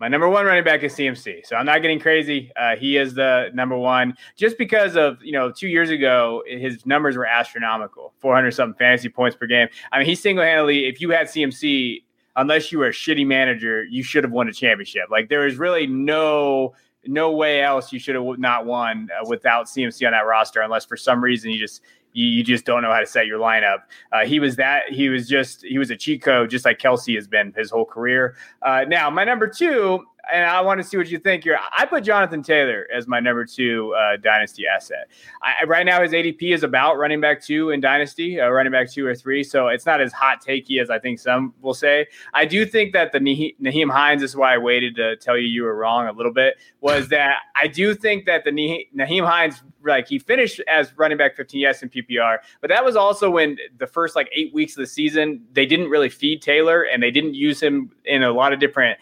[0.00, 1.44] my number one running back is CMC.
[1.44, 2.52] So I'm not getting crazy.
[2.56, 6.86] Uh, he is the number one just because of, you know, two years ago, his
[6.86, 9.68] numbers were astronomical 400 something fantasy points per game.
[9.90, 12.02] I mean, he single handedly, if you had CMC,
[12.38, 15.10] unless you were a shitty manager, you should have won a championship.
[15.10, 16.74] Like there is really no
[17.06, 20.84] no way else you should have not won uh, without CMC on that roster, unless
[20.84, 23.78] for some reason you just you, you just don't know how to set your lineup.
[24.12, 27.14] Uh, he was that he was just he was a cheat code, just like Kelce
[27.14, 28.36] has been his whole career.
[28.62, 31.58] Uh, now my number two and I want to see what you think here.
[31.76, 35.08] I put Jonathan Taylor as my number two uh, dynasty asset.
[35.42, 38.90] I, right now, his ADP is about running back two in dynasty, uh, running back
[38.90, 39.42] two or three.
[39.42, 42.06] So it's not as hot takey as I think some will say.
[42.34, 45.62] I do think that the Nyheim Hines is why I waited to tell you you
[45.62, 46.56] were wrong a little bit.
[46.80, 51.36] Was that I do think that the Nyheim Hines like he finished as running back
[51.36, 54.80] 15 yes in PPR, but that was also when the first like eight weeks of
[54.80, 58.52] the season they didn't really feed Taylor and they didn't use him in a lot
[58.52, 58.98] of different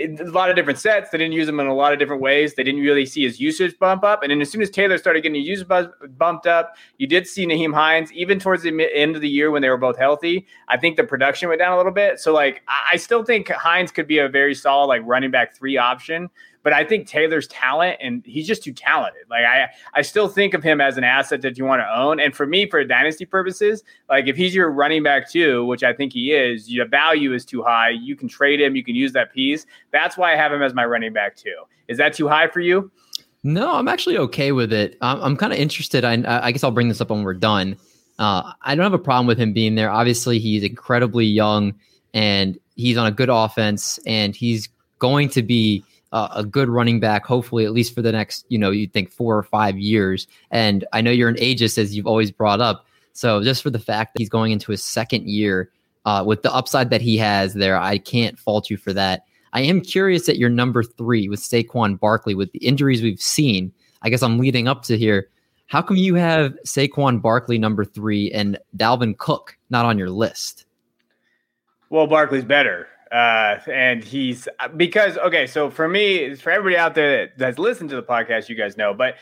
[0.00, 1.10] a lot of different sets.
[1.10, 2.54] They didn't use him in a lot of different ways.
[2.54, 4.22] They didn't really see his usage bump up.
[4.22, 5.68] And then as soon as Taylor started getting his usage
[6.18, 9.62] bumped up, you did see Nyheim Hines, even towards the end of the year when
[9.62, 10.46] they were both healthy.
[10.68, 12.18] I think the production went down a little bit.
[12.18, 15.76] So, like, I still think Hines could be a very solid, like, running back three
[15.76, 16.28] option.
[16.64, 19.22] But I think Taylor's talent, and he's just too talented.
[19.30, 22.18] Like I, I still think of him as an asset that you want to own.
[22.18, 25.92] And for me, for dynasty purposes, like if he's your running back too, which I
[25.92, 27.90] think he is, your value is too high.
[27.90, 28.74] You can trade him.
[28.74, 29.66] You can use that piece.
[29.92, 31.54] That's why I have him as my running back too.
[31.86, 32.90] Is that too high for you?
[33.42, 34.96] No, I'm actually okay with it.
[35.02, 36.02] I'm, I'm kind of interested.
[36.02, 37.76] I, I guess I'll bring this up when we're done.
[38.18, 39.90] Uh, I don't have a problem with him being there.
[39.90, 41.74] Obviously, he's incredibly young
[42.14, 47.00] and he's on a good offense, and he's going to be uh, a good running
[47.00, 50.28] back, hopefully at least for the next, you know, you think four or five years.
[50.52, 52.86] And I know you're an ageist, as you've always brought up.
[53.14, 55.70] So just for the fact that he's going into his second year
[56.04, 59.24] uh, with the upside that he has there, I can't fault you for that.
[59.52, 63.72] I am curious at your number three with Saquon Barkley with the injuries we've seen.
[64.02, 65.28] I guess I'm leading up to here.
[65.66, 70.66] How come you have Saquon Barkley number three and Dalvin Cook not on your list?
[71.90, 72.86] Well, Barkley's better.
[73.14, 77.88] Uh, and he's because okay, so for me, for everybody out there that, that's listened
[77.88, 79.14] to the podcast, you guys know, but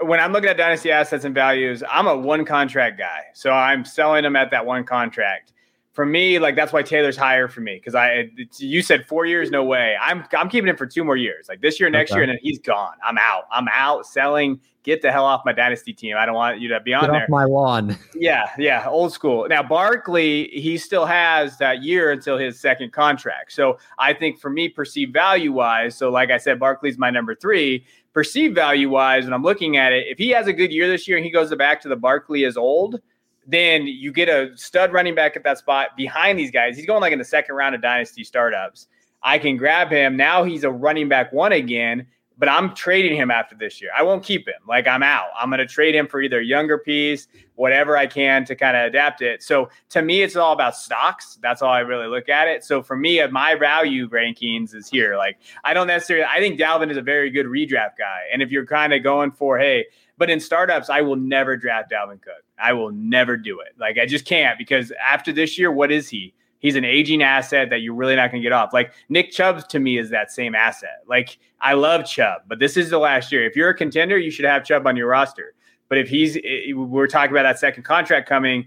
[0.00, 3.24] when I'm looking at dynasty assets and values, I'm a one contract guy.
[3.34, 5.54] So I'm selling them at that one contract.
[5.92, 9.50] For me, like that's why Taylor's higher for me because I you said four years,
[9.50, 9.96] no way.
[10.00, 12.18] I'm I'm keeping him for two more years, like this year, next okay.
[12.18, 12.94] year, and then he's gone.
[13.04, 13.44] I'm out.
[13.50, 16.16] I'm out selling get the hell off my dynasty team.
[16.16, 17.22] I don't want you to be on get there.
[17.24, 17.96] Off my lawn.
[18.14, 19.46] Yeah, yeah, old school.
[19.48, 23.52] Now Barkley, he still has that year until his second contract.
[23.52, 27.34] So I think for me, perceived value wise, so like I said, Barkley's my number
[27.34, 27.84] three.
[28.12, 31.08] Perceived value wise, when I'm looking at it, if he has a good year this
[31.08, 33.00] year and he goes back to the Barkley as old,
[33.46, 36.76] then you get a stud running back at that spot behind these guys.
[36.76, 38.88] He's going like in the second round of dynasty startups.
[39.22, 40.16] I can grab him.
[40.16, 42.06] Now he's a running back one again
[42.38, 43.90] but I'm trading him after this year.
[43.96, 44.54] I won't keep him.
[44.66, 45.28] Like I'm out.
[45.38, 48.86] I'm going to trade him for either younger piece, whatever I can to kind of
[48.86, 49.42] adapt it.
[49.42, 51.38] So to me, it's all about stocks.
[51.42, 52.64] That's all I really look at it.
[52.64, 55.16] So for me, uh, my value rankings is here.
[55.16, 56.26] Like I don't necessarily.
[56.26, 59.32] I think Dalvin is a very good redraft guy, and if you're kind of going
[59.32, 59.86] for hey.
[60.18, 62.44] But in startups, I will never draft Dalvin Cook.
[62.58, 63.72] I will never do it.
[63.78, 66.34] Like I just can't because after this year, what is he?
[66.62, 68.72] He's an aging asset that you're really not going to get off.
[68.72, 71.02] Like Nick Chubb to me is that same asset.
[71.06, 73.44] Like I love Chubb, but this is the last year.
[73.44, 75.54] If you're a contender, you should have Chubb on your roster.
[75.88, 78.64] But if he's, eh, eh, we're talking about that second contract coming,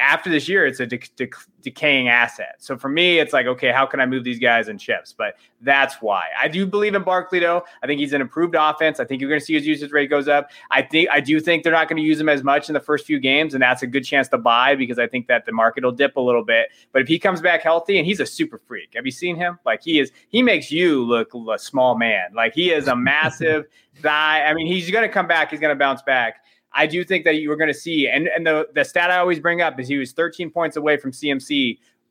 [0.00, 1.30] after this year, it's a de- de-
[1.62, 2.56] decaying asset.
[2.58, 5.12] So for me, it's like, okay, how can I move these guys in chips?
[5.16, 7.64] But that's why I do believe in Barkley, though.
[7.82, 9.00] I think he's an improved offense.
[9.00, 10.50] I think you're going to see his usage rate goes up.
[10.70, 12.80] I think I do think they're not going to use him as much in the
[12.80, 15.52] first few games, and that's a good chance to buy because I think that the
[15.52, 16.68] market will dip a little bit.
[16.92, 19.58] But if he comes back healthy, and he's a super freak, have you seen him?
[19.66, 22.30] Like he is, he makes you look a small man.
[22.34, 23.66] Like he is a massive
[24.02, 24.42] guy.
[24.42, 25.50] I mean, he's going to come back.
[25.50, 26.44] He's going to bounce back.
[26.72, 29.18] I do think that you were going to see, and, and the, the stat I
[29.18, 31.47] always bring up is he was 13 points away from CMC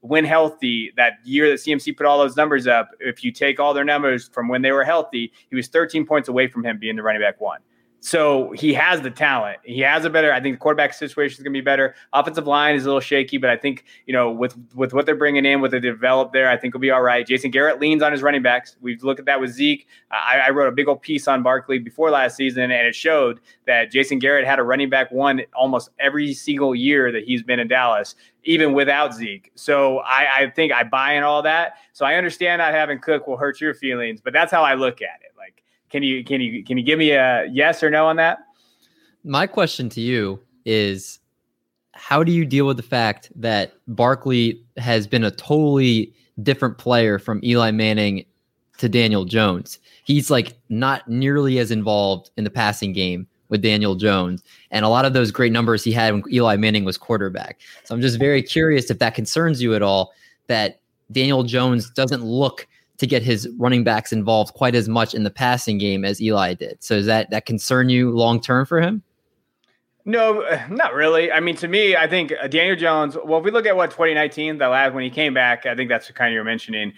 [0.01, 2.89] when healthy that year that CMC put all those numbers up.
[2.99, 6.29] If you take all their numbers from when they were healthy, he was 13 points
[6.29, 7.59] away from him being the running back one.
[7.99, 9.57] So he has the talent.
[9.63, 10.31] He has a better.
[10.31, 11.95] I think the quarterback situation is going to be better.
[12.13, 15.15] Offensive line is a little shaky, but I think you know with with what they're
[15.15, 17.25] bringing in, what they develop there, I think will be all right.
[17.25, 18.77] Jason Garrett leans on his running backs.
[18.81, 19.87] We've looked at that with Zeke.
[20.11, 23.39] I, I wrote a big old piece on Barkley before last season, and it showed
[23.65, 27.59] that Jason Garrett had a running back one almost every single year that he's been
[27.59, 29.51] in Dallas, even without Zeke.
[29.55, 31.73] So I, I think I buy in all that.
[31.93, 35.01] So I understand not having Cook will hurt your feelings, but that's how I look
[35.01, 35.26] at it.
[35.89, 38.39] Can you can you can you give me a yes or no on that?
[39.23, 41.19] My question to you is
[41.93, 47.17] how do you deal with the fact that Barkley has been a totally different player
[47.17, 48.25] from Eli Manning
[48.77, 49.79] to Daniel Jones?
[50.03, 54.89] He's like not nearly as involved in the passing game with Daniel Jones and a
[54.89, 57.59] lot of those great numbers he had when Eli Manning was quarterback.
[57.85, 60.11] So I'm just very curious if that concerns you at all
[60.47, 65.23] that Daniel Jones doesn't look to get his running backs involved quite as much in
[65.23, 66.83] the passing game as Eli did.
[66.83, 69.03] So does that that concern you long term for him?
[70.05, 71.31] No, not really.
[71.33, 73.17] I mean, to me, I think uh, Daniel Jones.
[73.25, 75.89] Well, if we look at what 2019, the last when he came back, I think
[75.89, 76.93] that's what kind of you're mentioning.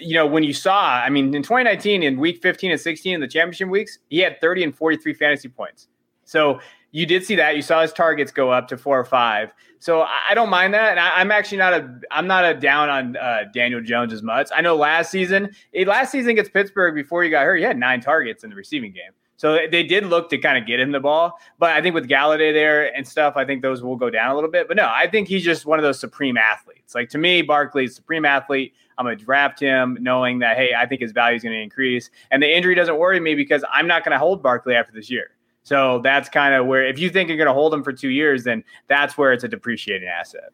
[0.00, 3.20] You know, when you saw, I mean, in 2019, in week 15 and 16 in
[3.20, 5.86] the championship weeks, he had 30 and 43 fantasy points.
[6.24, 7.54] So you did see that.
[7.54, 9.52] You saw his targets go up to four or five.
[9.80, 12.88] So I don't mind that, and I, am actually not a I'm not a down
[12.88, 14.48] on uh, Daniel Jones as much.
[14.54, 17.78] I know last season, eh, last season against Pittsburgh before he got hurt, he had
[17.78, 19.12] nine targets in the receiving game.
[19.36, 22.08] So they did look to kind of get him the ball, but I think with
[22.08, 24.66] Golladay there and stuff, I think those will go down a little bit.
[24.66, 26.92] But no, I think he's just one of those supreme athletes.
[26.92, 28.74] Like to me, Barkley's supreme athlete.
[28.98, 32.10] I'm to draft him knowing that hey, I think his value is going to increase,
[32.32, 35.08] and the injury doesn't worry me because I'm not going to hold Barkley after this
[35.08, 35.30] year.
[35.68, 38.08] So that's kind of where, if you think you're going to hold them for two
[38.08, 40.48] years, then that's where it's a depreciating asset.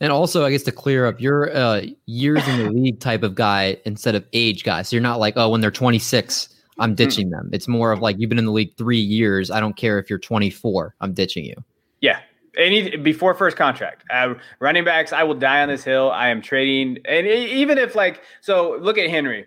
[0.00, 3.36] And also, I guess to clear up, you're a years in the league type of
[3.36, 4.82] guy instead of age guy.
[4.82, 6.48] So you're not like, oh, when they're 26,
[6.80, 7.48] I'm ditching them.
[7.52, 9.52] It's more of like you've been in the league three years.
[9.52, 10.96] I don't care if you're 24.
[11.00, 11.54] I'm ditching you.
[12.00, 12.18] Yeah,
[12.58, 14.02] any before first contract.
[14.10, 16.10] Uh, running backs, I will die on this hill.
[16.10, 19.46] I am trading, and even if like so, look at Henry.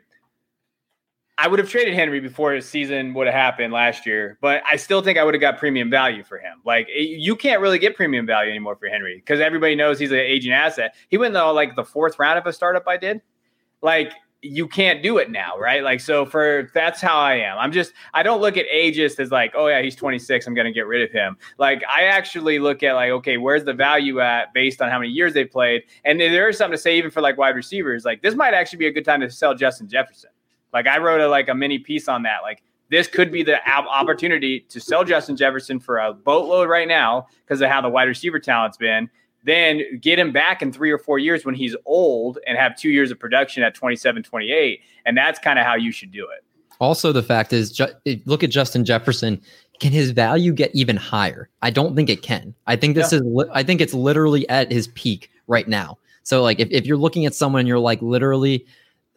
[1.42, 4.76] I would have traded Henry before his season would have happened last year, but I
[4.76, 6.62] still think I would have got premium value for him.
[6.66, 10.18] Like you can't really get premium value anymore for Henry because everybody knows he's an
[10.18, 10.96] aging asset.
[11.08, 13.22] He went though like the fourth round of a startup I did.
[13.82, 15.82] Like you can't do it now, right?
[15.82, 17.58] Like so for that's how I am.
[17.58, 20.74] I'm just I don't look at ageist as like, oh yeah, he's 26, I'm gonna
[20.74, 21.38] get rid of him.
[21.58, 25.12] Like I actually look at like, okay, where's the value at based on how many
[25.12, 25.84] years they've played?
[26.04, 28.04] And there is something to say even for like wide receivers.
[28.04, 30.32] Like this might actually be a good time to sell Justin Jefferson
[30.74, 32.42] like I wrote a like a mini piece on that.
[32.44, 37.28] Like this could be the opportunity to sell Justin Jefferson for a boatload right now
[37.46, 39.10] because of how the wide receiver talent's been.
[39.44, 42.90] Then get him back in three or four years when he's old and have two
[42.90, 44.82] years of production at 27, 28.
[45.06, 46.44] And that's kind of how you should do it.
[46.80, 47.80] Also, the fact is,
[48.26, 49.42] look at Justin Jefferson.
[49.80, 51.50] Can his value get even higher?
[51.62, 52.54] I don't think it can.
[52.68, 53.20] I think this yeah.
[53.20, 55.98] is, I think it's literally at his peak right now.
[56.24, 58.66] So, like, if, if you're looking at someone, you're like, literally,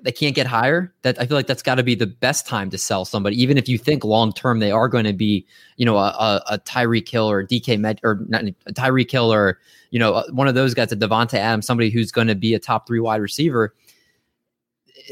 [0.02, 2.70] they can't get higher, that I feel like that's got to be the best time
[2.70, 5.86] to sell somebody, even if you think long term they are going to be, you
[5.86, 9.58] know, a, a, a Tyreek Hill or DK Med or not a Tyreek Hill or
[9.90, 12.54] you know uh, one of those guys, a Davante Adams, somebody who's going to be
[12.54, 13.74] a top three wide receiver.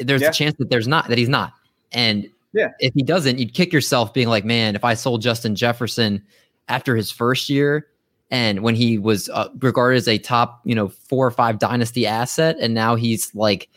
[0.00, 0.28] There's yeah.
[0.28, 1.52] a chance that there's not that he's not,
[1.92, 2.68] and yeah.
[2.80, 6.22] if he doesn't, you'd kick yourself being like, man, if I sold Justin Jefferson
[6.68, 7.86] after his first year
[8.30, 12.06] and when he was uh, regarded as a top, you know, four or five dynasty
[12.06, 13.68] asset, and now he's like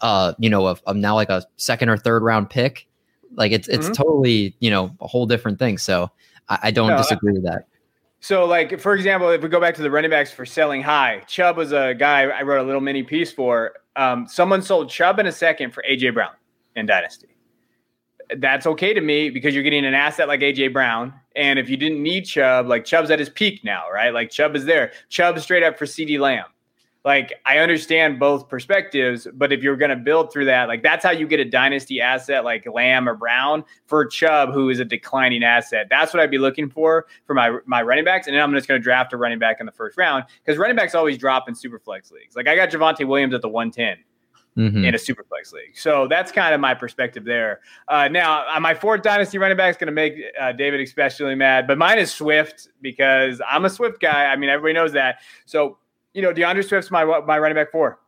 [0.00, 2.86] uh, you know, a, a now like a second or third round pick.
[3.34, 3.94] Like it's it's mm-hmm.
[3.94, 5.78] totally you know a whole different thing.
[5.78, 6.10] So
[6.48, 7.66] I, I don't no, disagree I, with that.
[8.20, 11.22] So, like for example, if we go back to the running backs for selling high,
[11.26, 13.72] Chubb was a guy I wrote a little mini piece for.
[13.96, 16.32] Um, someone sold Chubb in a second for AJ Brown
[16.76, 17.28] in Dynasty.
[18.36, 21.12] That's okay to me because you're getting an asset like AJ Brown.
[21.34, 24.12] And if you didn't need Chubb, like Chubb's at his peak now, right?
[24.12, 24.92] Like Chubb is there.
[25.08, 26.46] Chubb straight up for CeeDee Lamb
[27.04, 31.02] like I understand both perspectives, but if you're going to build through that, like that's
[31.04, 34.84] how you get a dynasty asset like Lamb or Brown for Chubb, who is a
[34.84, 35.86] declining asset.
[35.88, 38.68] That's what I'd be looking for for my my running backs, and then I'm just
[38.68, 41.48] going to draft a running back in the first round because running backs always drop
[41.48, 42.36] in super flex leagues.
[42.36, 44.04] Like I got Javonte Williams at the 110.
[44.58, 44.84] Mm-hmm.
[44.84, 45.78] in a super flex league.
[45.78, 47.60] So that's kind of my perspective there.
[47.86, 51.36] Uh, now, uh, my fourth dynasty running back is going to make uh, David especially
[51.36, 54.26] mad, but mine is Swift because I'm a Swift guy.
[54.26, 55.20] I mean, everybody knows that.
[55.46, 55.78] So
[56.14, 58.00] you know, D'Andre Swift's my my running back four.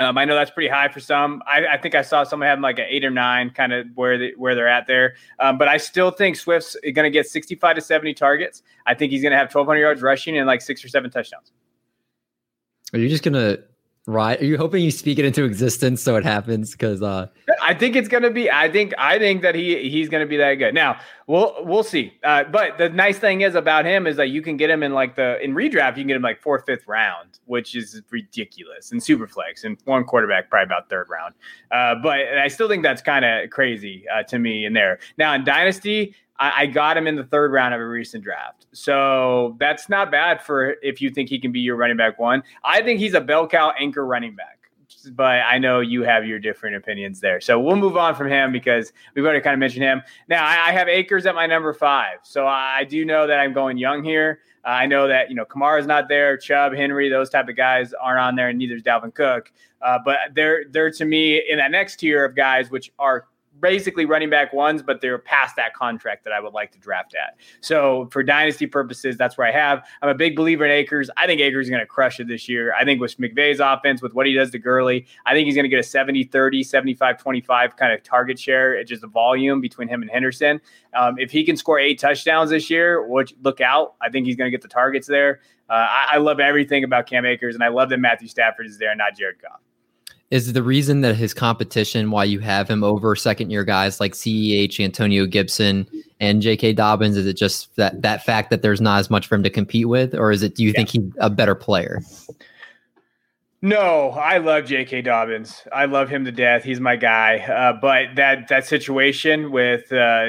[0.00, 1.42] Um, I know that's pretty high for some.
[1.46, 4.16] I, I think I saw someone having like an eight or nine, kind of where
[4.16, 5.14] they, where they're at there.
[5.38, 8.62] Um, but I still think Swift's going to get 65 to 70 targets.
[8.86, 11.52] I think he's going to have 1,200 yards rushing and like six or seven touchdowns.
[12.94, 13.62] Are you just going to
[14.10, 14.40] Right?
[14.40, 16.72] Are you hoping you speak it into existence so it happens?
[16.72, 17.28] Because uh,
[17.62, 18.50] I think it's gonna be.
[18.50, 20.74] I think I think that he he's gonna be that good.
[20.74, 22.12] Now we'll we'll see.
[22.24, 24.92] Uh, but the nice thing is about him is that you can get him in
[24.92, 25.90] like the in redraft.
[25.90, 28.90] You can get him like fourth, fifth round, which is ridiculous.
[28.90, 31.34] And super flex and one quarterback probably about third round.
[31.70, 34.98] Uh, but I still think that's kind of crazy uh, to me in there.
[35.18, 38.66] Now in dynasty, I, I got him in the third round of a recent draft.
[38.72, 42.42] So that's not bad for if you think he can be your running back one.
[42.64, 44.60] I think he's a bell cow anchor running back
[45.12, 47.40] but I know you have your different opinions there.
[47.40, 50.02] So we'll move on from him because we've already kind of mentioned him.
[50.28, 53.78] Now I, have Akers at my number five, so I do know that I'm going
[53.78, 54.40] young here.
[54.64, 57.94] Uh, I know that you know Kamara's not there, Chubb, Henry, those type of guys
[57.94, 59.52] aren't on there, and neither is Dalvin Cook.
[59.80, 63.26] Uh, but they're they're to me in that next tier of guys, which are
[63.60, 67.14] basically running back ones, but they're past that contract that I would like to draft
[67.14, 67.36] at.
[67.60, 69.84] So for dynasty purposes, that's where I have.
[70.02, 71.10] I'm a big believer in Akers.
[71.16, 72.74] I think Akers is going to crush it this year.
[72.74, 75.64] I think with McVay's offense, with what he does to Gurley, I think he's going
[75.64, 78.74] to get a 70 30, 75 25 kind of target share.
[78.74, 80.60] It's just the volume between him and Henderson.
[80.94, 84.36] Um, if he can score eight touchdowns this year, which look out, I think he's
[84.36, 85.40] going to get the targets there.
[85.68, 88.78] Uh, I, I love everything about Cam Akers, and I love that Matthew Stafford is
[88.78, 89.60] there, not Jared Goff
[90.30, 94.12] is the reason that his competition, why you have him over second year guys like
[94.12, 95.86] CEH, Antonio Gibson,
[96.20, 96.74] and J.K.
[96.74, 99.50] Dobbins, is it just that that fact that there's not as much for him to
[99.50, 100.54] compete with, or is it?
[100.54, 100.76] Do you yeah.
[100.76, 102.00] think he's a better player?
[103.62, 105.02] No, I love J.K.
[105.02, 105.64] Dobbins.
[105.70, 106.64] I love him to death.
[106.64, 107.40] He's my guy.
[107.40, 110.28] Uh, but that that situation with uh,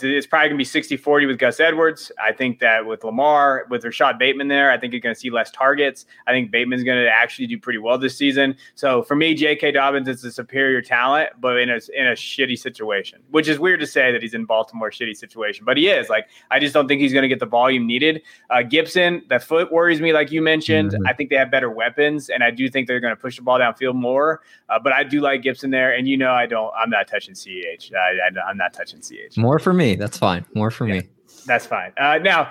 [0.00, 2.10] it's probably gonna be 60-40 with Gus Edwards.
[2.20, 5.52] I think that with Lamar, with Rashod Bateman there, I think you're gonna see less
[5.52, 6.06] targets.
[6.26, 8.56] I think Bateman's gonna actually do pretty well this season.
[8.74, 9.70] So for me, J.K.
[9.72, 13.78] Dobbins is a superior talent, but in a in a shitty situation, which is weird
[13.78, 16.08] to say that he's in Baltimore shitty situation, but he is.
[16.08, 18.22] Like I just don't think he's gonna get the volume needed.
[18.50, 20.90] Uh, Gibson, the foot worries me, like you mentioned.
[20.90, 21.06] Mm-hmm.
[21.06, 23.42] I think they have better weapons, and I do think they're going to push the
[23.42, 24.42] ball downfield more.
[24.68, 26.72] Uh, but I do like Gibson there, and you know I don't.
[26.76, 27.92] I'm not touching CH.
[27.92, 29.36] I, am not touching CH.
[29.36, 29.94] More for me.
[29.94, 30.44] That's fine.
[30.54, 31.08] More for yeah, me.
[31.46, 31.92] That's fine.
[31.98, 32.50] Uh, now.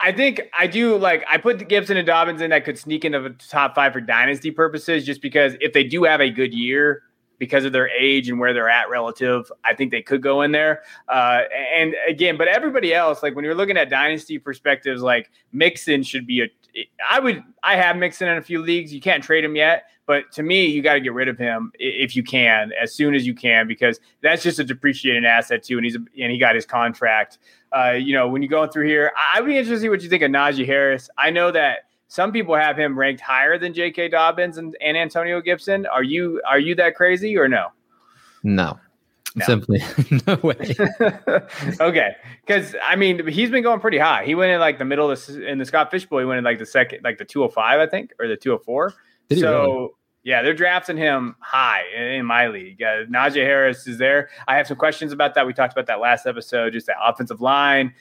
[0.00, 3.20] I think I do like I put Gibson and Dobbins in that could sneak into
[3.20, 7.04] the top five for dynasty purposes, just because if they do have a good year,
[7.38, 9.50] because of their age and where they're at relative.
[9.64, 10.82] I think they could go in there.
[11.08, 11.42] Uh,
[11.74, 16.26] and again, but everybody else, like when you're looking at dynasty perspectives, like Mixon should
[16.26, 16.48] be a
[17.10, 18.92] I would I have Mixon in a few leagues.
[18.92, 21.72] You can't trade him yet, but to me, you got to get rid of him
[21.78, 25.76] if you can as soon as you can because that's just a depreciating asset too.
[25.76, 27.38] And he's and he got his contract.
[27.76, 30.08] Uh, you know, when you're going through here, I'd be interested to see what you
[30.08, 31.10] think of Najee Harris.
[31.18, 34.08] I know that some people have him ranked higher than J.K.
[34.08, 35.84] Dobbins and, and Antonio Gibson.
[35.86, 37.68] Are you are you that crazy or no?
[38.42, 38.78] No.
[39.38, 39.44] No.
[39.44, 39.80] Simply
[40.26, 40.74] no way.
[41.80, 44.24] okay, because I mean he's been going pretty high.
[44.24, 46.18] He went in like the middle of the, in the Scott Fish Bowl.
[46.18, 48.36] He went in like the second, like the two hundred five, I think, or the
[48.36, 48.94] two hundred four.
[49.38, 49.88] So really?
[50.24, 52.82] yeah, they're drafting him high in my league.
[52.82, 54.30] Uh, Najee Harris is there.
[54.46, 55.46] I have some questions about that.
[55.46, 56.72] We talked about that last episode.
[56.72, 57.94] Just that offensive line,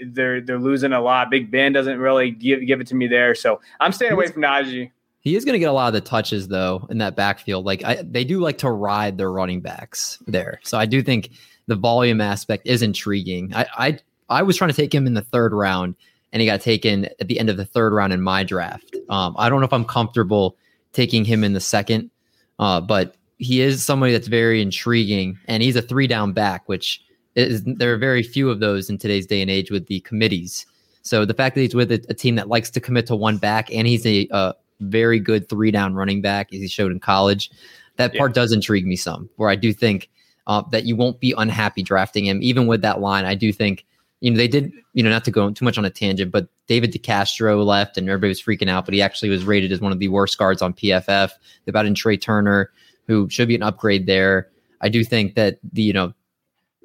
[0.00, 1.30] they're they're losing a lot.
[1.30, 3.34] Big Ben doesn't really give give it to me there.
[3.34, 4.90] So I'm staying away from Najee.
[5.24, 7.64] He is going to get a lot of the touches though in that backfield.
[7.64, 10.60] Like I, they do like to ride their running backs there.
[10.62, 11.30] So I do think
[11.66, 13.52] the volume aspect is intriguing.
[13.54, 13.98] I, I
[14.28, 15.94] I was trying to take him in the third round,
[16.32, 18.94] and he got taken at the end of the third round in my draft.
[19.08, 20.56] Um, I don't know if I'm comfortable
[20.92, 22.10] taking him in the second,
[22.58, 27.02] uh, but he is somebody that's very intriguing, and he's a three down back, which
[27.34, 30.66] is there are very few of those in today's day and age with the committees.
[31.02, 33.36] So the fact that he's with a, a team that likes to commit to one
[33.36, 37.00] back, and he's a, a very good three down running back as he showed in
[37.00, 37.50] college.
[37.96, 38.42] That part yeah.
[38.42, 40.10] does intrigue me some, where I do think
[40.46, 43.24] uh, that you won't be unhappy drafting him, even with that line.
[43.24, 43.84] I do think,
[44.20, 46.48] you know, they did, you know, not to go too much on a tangent, but
[46.66, 49.92] David DeCastro left and everybody was freaking out, but he actually was rated as one
[49.92, 51.30] of the worst guards on PFF.
[51.64, 52.70] They brought in Trai Turner,
[53.06, 54.48] who should be an upgrade there.
[54.80, 56.12] I do think that the, you know,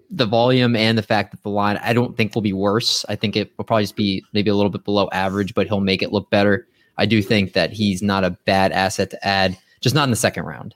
[0.09, 3.05] the volume and the fact that the line, I don't think will be worse.
[3.09, 5.81] I think it will probably just be maybe a little bit below average, but he'll
[5.81, 6.67] make it look better.
[6.99, 10.17] I do think that he's not a bad asset to add, just not in the
[10.17, 10.75] second round.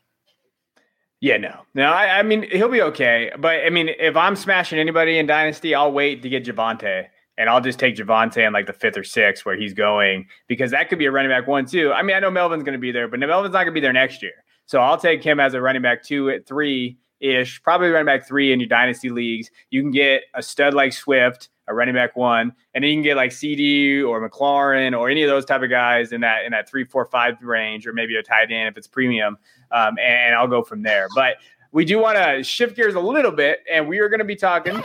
[1.19, 1.83] Yeah, no, no.
[1.83, 3.31] I, I, mean, he'll be okay.
[3.37, 7.07] But I mean, if I'm smashing anybody in Dynasty, I'll wait to get Javonte,
[7.37, 10.71] and I'll just take Javonte in like the fifth or sixth where he's going because
[10.71, 11.91] that could be a running back one too.
[11.91, 13.81] I mean, I know Melvin's going to be there, but Melvin's not going to be
[13.81, 14.45] there next year.
[14.65, 18.25] So I'll take him as a running back two at three ish, probably running back
[18.25, 19.51] three in your dynasty leagues.
[19.71, 23.03] You can get a stud like Swift, a running back one, and then you can
[23.03, 26.51] get like CeeDee or McLaurin or any of those type of guys in that in
[26.51, 29.37] that three, four, five range, or maybe a tight end if it's premium
[29.73, 31.07] um, and I'll go from there.
[31.15, 31.37] But
[31.71, 34.35] we do want to shift gears a little bit, and we are going to be
[34.35, 34.81] talking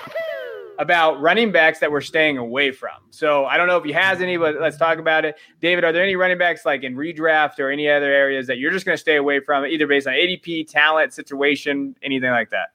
[0.78, 2.94] about running backs that we're staying away from.
[3.10, 5.36] So I don't know if he has any, but let's talk about it.
[5.60, 8.70] David, are there any running backs like in redraft or any other areas that you're
[8.70, 12.68] just going to stay away from, either based on ADP, talent, situation, anything like that?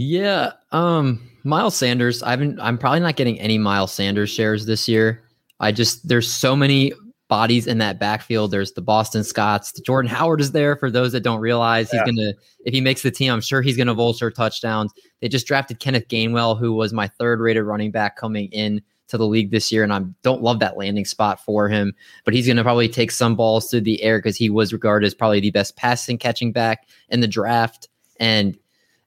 [0.00, 2.22] Yeah, um, Miles Sanders.
[2.22, 2.60] I've been.
[2.60, 5.24] I'm probably not getting any Miles Sanders shares this year.
[5.58, 6.92] I just there's so many
[7.26, 8.52] bodies in that backfield.
[8.52, 9.72] There's the Boston Scotts.
[9.72, 12.06] The Jordan Howard is there for those that don't realize he's yeah.
[12.06, 12.32] gonna
[12.64, 14.92] if he makes the team, I'm sure he's gonna vulture touchdowns.
[15.20, 19.18] They just drafted Kenneth Gainwell, who was my third rated running back coming in to
[19.18, 21.92] the league this year, and I don't love that landing spot for him.
[22.24, 25.14] But he's gonna probably take some balls through the air because he was regarded as
[25.14, 27.88] probably the best passing catching back in the draft.
[28.20, 28.56] And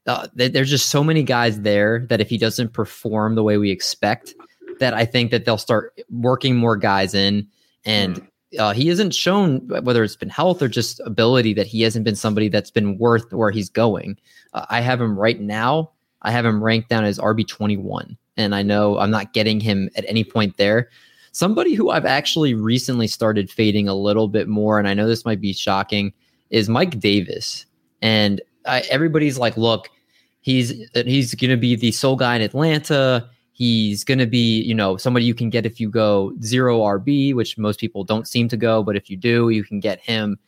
[0.07, 3.69] uh, there's just so many guys there that if he doesn't perform the way we
[3.69, 4.33] expect,
[4.79, 7.47] that I think that they'll start working more guys in
[7.85, 8.59] and mm.
[8.59, 12.15] uh, he hasn't shown whether it's been health or just ability that he hasn't been
[12.15, 14.17] somebody that's been worth where he's going.
[14.53, 15.91] Uh, I have him right now.
[16.23, 19.59] I have him ranked down as RB twenty one, and I know I'm not getting
[19.59, 20.89] him at any point there.
[21.31, 25.25] Somebody who I've actually recently started fading a little bit more, and I know this
[25.25, 26.13] might be shocking,
[26.49, 27.65] is Mike Davis.
[28.01, 29.89] And I, everybody's like, "Look,
[30.41, 34.73] he's he's going to be the sole guy in Atlanta." He's going to be, you
[34.73, 38.47] know, somebody you can get if you go zero RB, which most people don't seem
[38.47, 40.39] to go, but if you do, you can get him.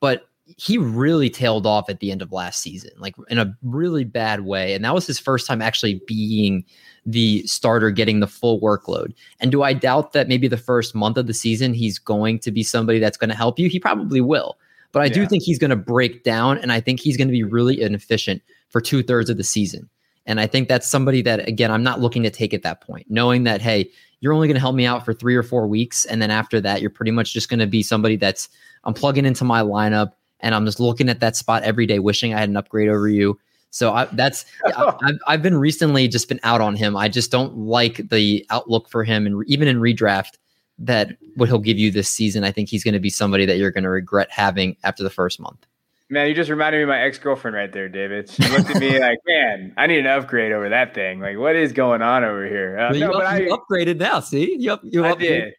[0.00, 4.04] But he really tailed off at the end of last season, like in a really
[4.04, 4.74] bad way.
[4.74, 6.64] And that was his first time actually being
[7.06, 9.12] the starter, getting the full workload.
[9.40, 12.50] And do I doubt that maybe the first month of the season he's going to
[12.50, 13.68] be somebody that's going to help you?
[13.68, 14.56] He probably will.
[14.92, 15.14] But I yeah.
[15.14, 17.80] do think he's going to break down, and I think he's going to be really
[17.80, 19.88] inefficient for two thirds of the season.
[20.26, 23.06] And I think that's somebody that, again, I'm not looking to take at that point,
[23.08, 23.90] knowing that, hey,
[24.20, 26.04] you're only going to help me out for three or four weeks.
[26.04, 28.48] And then after that, you're pretty much just going to be somebody that's,
[28.84, 32.32] I'm plugging into my lineup and I'm just looking at that spot every day, wishing
[32.32, 33.38] I had an upgrade over you.
[33.70, 34.44] So I, that's,
[34.76, 36.96] I've, I've been recently just been out on him.
[36.96, 39.26] I just don't like the outlook for him.
[39.26, 40.38] And even in redraft,
[40.78, 43.58] that what he'll give you this season, I think he's going to be somebody that
[43.58, 45.66] you're going to regret having after the first month.
[46.10, 48.28] Man, you just reminded me of my ex girlfriend right there, David.
[48.28, 51.20] She looked at me like, "Man, I need an upgrade over that thing.
[51.20, 54.20] Like, what is going on over here?" Uh, no, but I upgraded now.
[54.20, 55.54] See, you, you I did.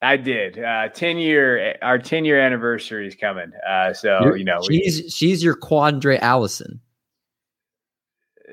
[0.00, 0.58] I did.
[0.58, 3.50] Uh, ten year, our ten year anniversary is coming.
[3.68, 6.78] Uh, so You're, you know, she's we, she's your Qadree Ollison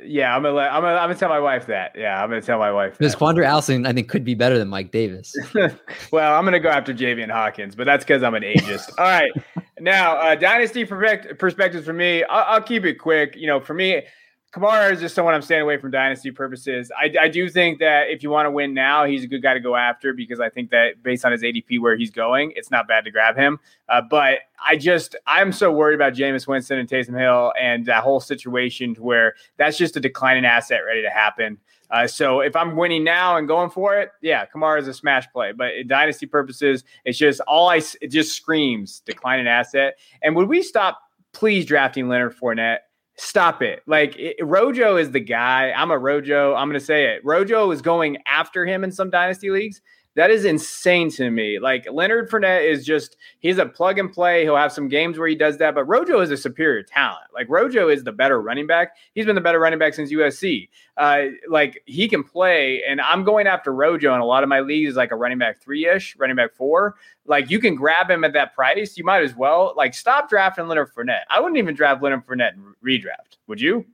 [0.03, 1.93] yeah, I'm gonna let, I'm gonna, I'm gonna tell my wife that.
[1.95, 2.97] Yeah, I'm gonna tell my wife.
[2.97, 5.35] Because Qadree Ollison, I think, could be better than Mike Davis.
[6.11, 8.89] well, I'm gonna go after Javian Hawkins, but that's because I'm an ageist.
[8.97, 9.31] All right,
[9.79, 12.23] now uh, dynasty perspectives for me.
[12.23, 13.35] I'll, I'll keep it quick.
[13.35, 14.03] You know, for me,
[14.51, 16.91] Kamara is just someone I'm staying away from dynasty purposes.
[16.99, 19.53] I, I do think that if you want to win now, he's a good guy
[19.53, 22.71] to go after because I think that based on his ADP where he's going, it's
[22.71, 23.59] not bad to grab him.
[23.89, 28.01] Uh, but I just I'm so worried about Jameis Winston and Taysom Hill and that
[28.01, 31.59] whole situation where that's just a declining asset ready to happen.
[31.91, 35.27] Uh, so if I'm winning now and going for it, yeah, Kamara is a smash
[35.31, 35.51] play.
[35.51, 39.99] But in dynasty purposes, it's just all I it just screams declining asset.
[40.23, 40.99] And would we stop
[41.33, 42.79] please drafting Leonard Fournette?
[43.21, 43.83] Stop it.
[43.85, 45.73] Like it, Rojo is the guy.
[45.75, 46.55] I'm a Rojo.
[46.55, 47.21] I'm going to say it.
[47.25, 49.81] Rojo is going after him in some dynasty leagues.
[50.19, 51.59] That is insane to me.
[51.59, 54.43] Like Leonard Fournette is just he's a plug and play.
[54.43, 57.23] He'll have some games where he does that, but Rojo is a superior talent.
[57.33, 58.97] Like Rojo is the better running back.
[59.13, 60.67] He's been the better running back since USC.
[60.97, 64.59] Uh, like he can play, and I'm going after Rojo in a lot of my
[64.59, 66.95] leagues like a running back three ish, running back four.
[67.25, 68.97] Like you can grab him at that price.
[68.97, 71.23] You might as well like stop drafting Leonard Fournette.
[71.29, 73.37] I wouldn't even draft Leonard Fournette and redraft.
[73.47, 73.85] Would you?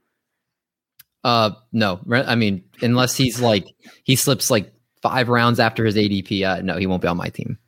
[1.22, 2.00] Uh, no.
[2.10, 3.64] I mean, unless he's like
[4.02, 4.72] he slips like
[5.08, 7.58] five rounds after his ADP, uh, no, he won't be on my team.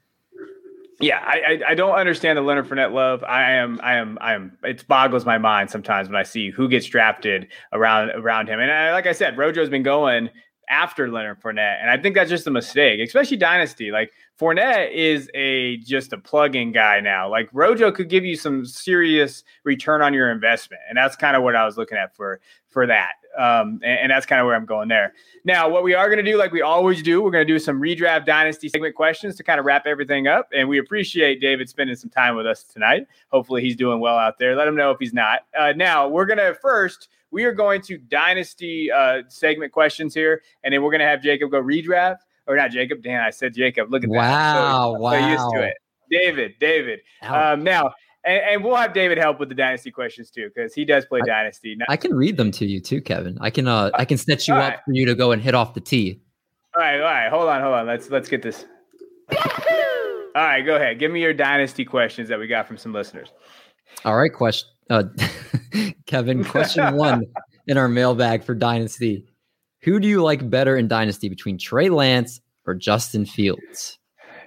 [1.01, 3.23] Yeah, I, I, I don't understand the Leonard Fournette love.
[3.23, 4.59] I am I am I am.
[4.65, 8.59] It boggles my mind sometimes when I see who gets drafted around around him.
[8.59, 10.29] And I, like I said, Rojo's been going
[10.69, 13.93] after Leonard Fournette, and I think that's just a mistake, especially dynasty.
[13.93, 14.11] Like
[14.41, 17.31] Fournette is a just a plug-in guy now.
[17.31, 21.45] Like Rojo could give you some serious return on your investment, and that's kind of
[21.45, 23.13] what I was looking at for for that.
[23.39, 25.15] Um, and, and that's kind of where I'm going there.
[25.45, 27.59] Now, what we are going to do, like we always do, we're going to do
[27.59, 30.49] some redraft dynasty segment questions to kind of wrap everything up.
[30.53, 33.07] And we appreciate David spending some time with us tonight.
[33.31, 34.57] Hopefully, he's doing well out there.
[34.57, 35.43] Let him know if he's not.
[35.57, 40.43] Uh, now, we're going to first, we are going to dynasty uh, segment questions here,
[40.65, 42.19] and then we're going to have Jacob go redraft.
[42.49, 43.03] Or not Jacob.
[43.03, 43.93] Dan, I said Jacob.
[43.93, 44.55] Look at wow, that.
[44.59, 44.95] Wow.
[44.95, 45.11] So, wow.
[45.13, 45.77] So used to it.
[46.11, 47.01] David, David.
[47.23, 47.93] Um, now,
[48.29, 51.21] and, and, we'll have David help with the dynasty questions too, because he does play
[51.23, 51.77] I, dynasty.
[51.89, 53.39] I can read them to you too, Kevin.
[53.41, 54.79] I can uh I can snatch you all up right.
[54.85, 56.21] for you to go and hit off the tee.
[56.77, 57.31] All right, all right.
[57.31, 57.87] Hold on, hold on.
[57.87, 58.67] Let's let's get this.
[59.31, 59.39] all
[60.35, 60.99] right, go ahead.
[60.99, 63.33] Give me your dynasty questions that we got from some listeners.
[64.05, 65.05] All right, question uh,
[66.07, 67.25] Kevin, question one
[67.67, 69.27] in our mailbag for Dynasty.
[69.83, 73.99] Who do you like better in Dynasty between Trey Lance or Justin Fields?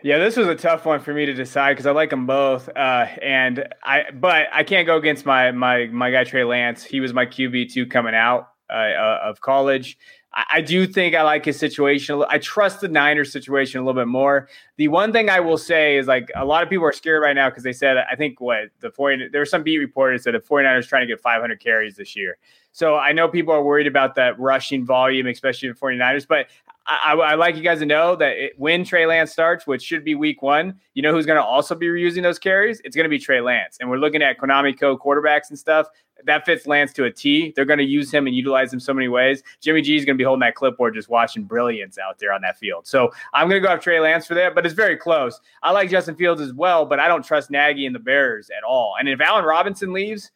[0.03, 2.67] Yeah, this was a tough one for me to decide because I like them both,
[2.69, 6.83] uh, and I but I can't go against my my my guy Trey Lance.
[6.83, 9.99] He was my QB two coming out uh, uh, of college.
[10.33, 12.23] I, I, do think I like his situation.
[12.29, 14.47] I trust the Niners situation a little bit more.
[14.77, 17.33] The one thing I will say is like a lot of people are scared right
[17.33, 20.31] now because they said I think what the 40 there were some beat reporters that
[20.31, 22.37] the 49ers trying to get 500 carries this year.
[22.71, 26.47] So I know people are worried about that rushing volume, especially the 49ers, but
[26.91, 30.03] I, I, like you guys to know that it, when Trey Lance starts, which should
[30.03, 32.81] be week one, you know who's going to also be reusing those carries?
[32.83, 33.77] It's going to be Trey Lance.
[33.79, 35.87] And we're looking at Konami Code quarterbacks and stuff.
[36.25, 37.53] That fits Lance to a T.
[37.55, 39.41] They're going to use him and utilize him so many ways.
[39.59, 42.41] Jimmy G is going to be holding that clipboard, just watching brilliance out there on
[42.41, 42.85] that field.
[42.85, 45.39] So I'm going to go have Trey Lance for that, but it's very close.
[45.63, 48.63] I like Justin Fields as well, but I don't trust Nagy and the Bears at
[48.63, 48.95] all.
[48.99, 50.31] And if Allen Robinson leaves,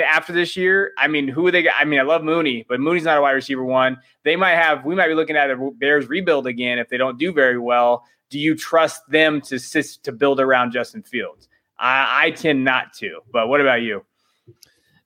[0.00, 1.68] after this year, I mean, who they?
[1.68, 3.98] I mean, I love Mooney, but Mooney's not a wide receiver one.
[4.24, 7.18] They might have, we might be looking at a Bears rebuild again if they don't
[7.18, 8.04] do very well.
[8.30, 11.48] Do you trust them to to build around Justin Fields?
[11.78, 14.04] I, I tend not to, but what about you?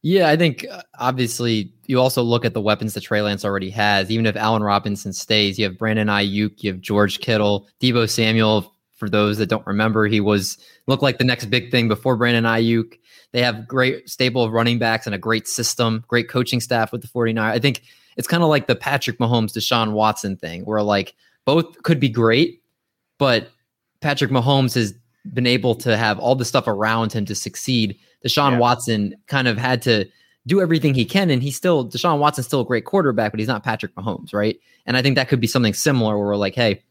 [0.02, 3.68] Yeah, I think uh, obviously you also look at the weapons that Trey Lance already
[3.70, 4.10] has.
[4.10, 8.74] Even if Allen Robinson stays, you have Brandon Aiyuk, you have George Kittle, Deebo Samuel.
[9.00, 12.44] For those that don't remember, he was looked like the next big thing before Brandon
[12.44, 12.98] Aiyuk.
[13.32, 17.00] They have great stable of running backs and a great system, great coaching staff with
[17.00, 17.50] the 49.
[17.50, 17.82] I think
[18.16, 21.14] it's kind of like the Patrick Mahomes, Deshaun Watson thing, where like
[21.46, 22.62] both could be great,
[23.18, 23.48] but
[24.00, 24.94] Patrick Mahomes has
[25.32, 27.98] been able to have all the stuff around him to succeed.
[28.24, 28.58] Deshaun yeah.
[28.58, 30.06] Watson kind of had to
[30.46, 33.48] do everything he can, and he's still Deshaun Watson's still a great quarterback, but he's
[33.48, 34.58] not Patrick Mahomes, right?
[34.86, 36.82] And I think that could be something similar where we're like, hey,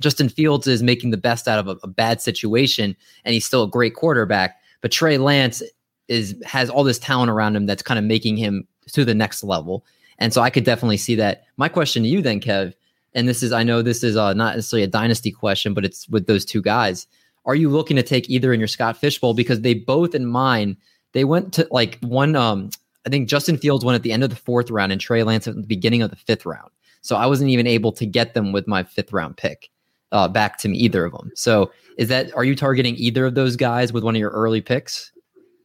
[0.00, 3.64] Justin Fields is making the best out of a, a bad situation, and he's still
[3.64, 4.56] a great quarterback.
[4.80, 5.62] But Trey Lance
[6.08, 9.42] is has all this talent around him that's kind of making him to the next
[9.42, 9.84] level.
[10.18, 11.44] And so I could definitely see that.
[11.56, 12.74] My question to you then, Kev,
[13.14, 16.08] and this is I know this is uh, not necessarily a dynasty question, but it's
[16.08, 17.06] with those two guys.
[17.44, 20.26] Are you looking to take either in your Scott Fish Bowl because they both in
[20.26, 20.76] mine
[21.12, 22.70] they went to like one um
[23.06, 25.48] I think Justin Fields went at the end of the fourth round and Trey Lance
[25.48, 26.70] at the beginning of the fifth round.
[27.00, 29.70] So I wasn't even able to get them with my fifth round pick
[30.12, 31.30] uh, back to me, either of them.
[31.34, 34.60] So is that are you targeting either of those guys with one of your early
[34.60, 35.12] picks?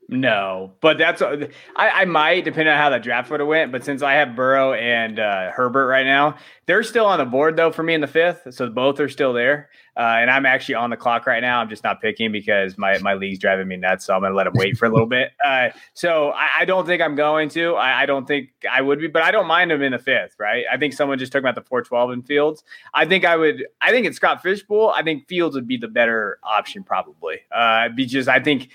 [0.09, 3.71] No, but that's I, I might depending on how the draft would have went.
[3.71, 6.35] But since I have Burrow and uh, Herbert right now,
[6.65, 9.33] they're still on the board though for me in the fifth, so both are still
[9.33, 9.69] there.
[9.95, 11.59] Uh, and I'm actually on the clock right now.
[11.59, 14.05] I'm just not picking because my my league's driving me nuts.
[14.05, 15.31] So I'm gonna let him wait for a little bit.
[15.43, 17.75] Uh, so I, I, don't think I'm going to.
[17.75, 20.35] I, I, don't think I would be, but I don't mind him in the fifth.
[20.39, 20.63] Right?
[20.71, 22.63] I think someone just talking about the 412 in Fields.
[22.93, 23.65] I think I would.
[23.81, 24.91] I think it's Scott Fish Bowl.
[24.91, 27.39] I think Fields would be the better option probably.
[27.51, 28.69] Uh, because I think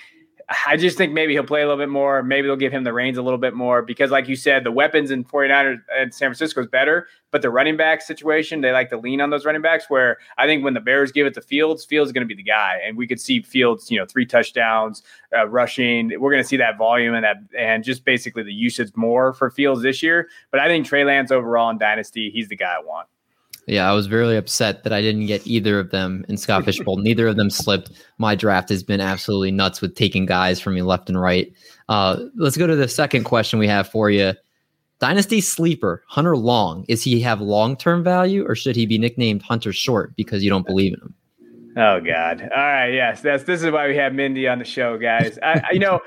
[0.66, 2.22] I just think maybe he'll play a little bit more.
[2.22, 4.72] Maybe they'll give him the reins a little bit more because, like you said, the
[4.72, 8.88] weapons in 49ers and San Francisco is better, but the running back situation, they like
[8.88, 9.90] to lean on those running backs.
[9.90, 12.34] Where I think when the Bears give it to Fields, Fields is going to be
[12.34, 12.80] the guy.
[12.82, 15.02] And we could see Fields, you know, three touchdowns,
[15.36, 16.18] uh, rushing.
[16.18, 19.50] We're going to see that volume and that, and just basically the usage more for
[19.50, 20.28] Fields this year.
[20.50, 23.06] But I think Trey Lance overall in Dynasty, he's the guy I want.
[23.68, 26.80] Yeah, I was very upset that I didn't get either of them in Scott Fish
[26.80, 26.96] Bowl.
[26.96, 27.90] Neither of them slipped.
[28.16, 31.52] My draft has been absolutely nuts with taking guys from me left and right.
[31.90, 34.32] Uh, let's go to the second question we have for you.
[35.00, 36.86] Dynasty sleeper Hunter Long.
[36.88, 40.48] Is he have long term value, or should he be nicknamed Hunter Short because you
[40.48, 41.14] don't believe in him?
[41.76, 42.40] Oh God!
[42.40, 45.38] All right, yes, that's this is why we have Mindy on the show, guys.
[45.42, 46.00] I, you know,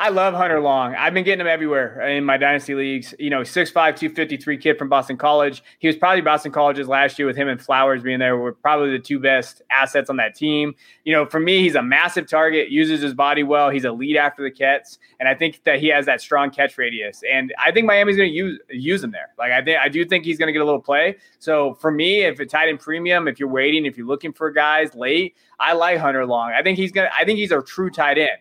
[0.00, 0.94] I love Hunter Long.
[0.94, 3.16] I've been getting him everywhere in my dynasty leagues.
[3.18, 5.60] You know, 6'5, 253 kid from Boston College.
[5.80, 8.36] He was probably Boston College's last year with him and Flowers being there.
[8.36, 10.76] Were probably the two best assets on that team.
[11.02, 13.70] You know, for me, he's a massive target, uses his body well.
[13.70, 14.86] He's a lead after the catch.
[15.18, 17.24] And I think that he has that strong catch radius.
[17.28, 19.30] And I think Miami's going to use use him there.
[19.36, 21.16] Like I think I do think he's going to get a little play.
[21.40, 24.52] So for me, if it's tight end premium, if you're waiting, if you're looking for
[24.52, 26.52] guys late, I like Hunter Long.
[26.52, 28.38] I think he's gonna I think he's a true tight end.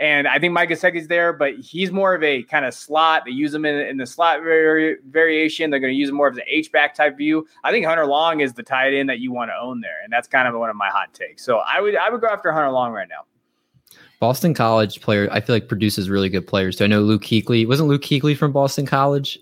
[0.00, 3.24] And I think Mike Gesicki's there, but he's more of a kind of slot.
[3.26, 5.70] They use him in, in the slot vari- variation.
[5.70, 7.46] They're going to use him more of the H back type view.
[7.64, 10.10] I think Hunter Long is the tight end that you want to own there, and
[10.10, 11.44] that's kind of one of my hot takes.
[11.44, 13.26] So I would I would go after Hunter Long right now.
[14.20, 16.76] Boston College player, I feel like produces really good players.
[16.76, 17.68] Do I know Luke Kuechly?
[17.68, 19.38] Wasn't Luke Kuechly from Boston College?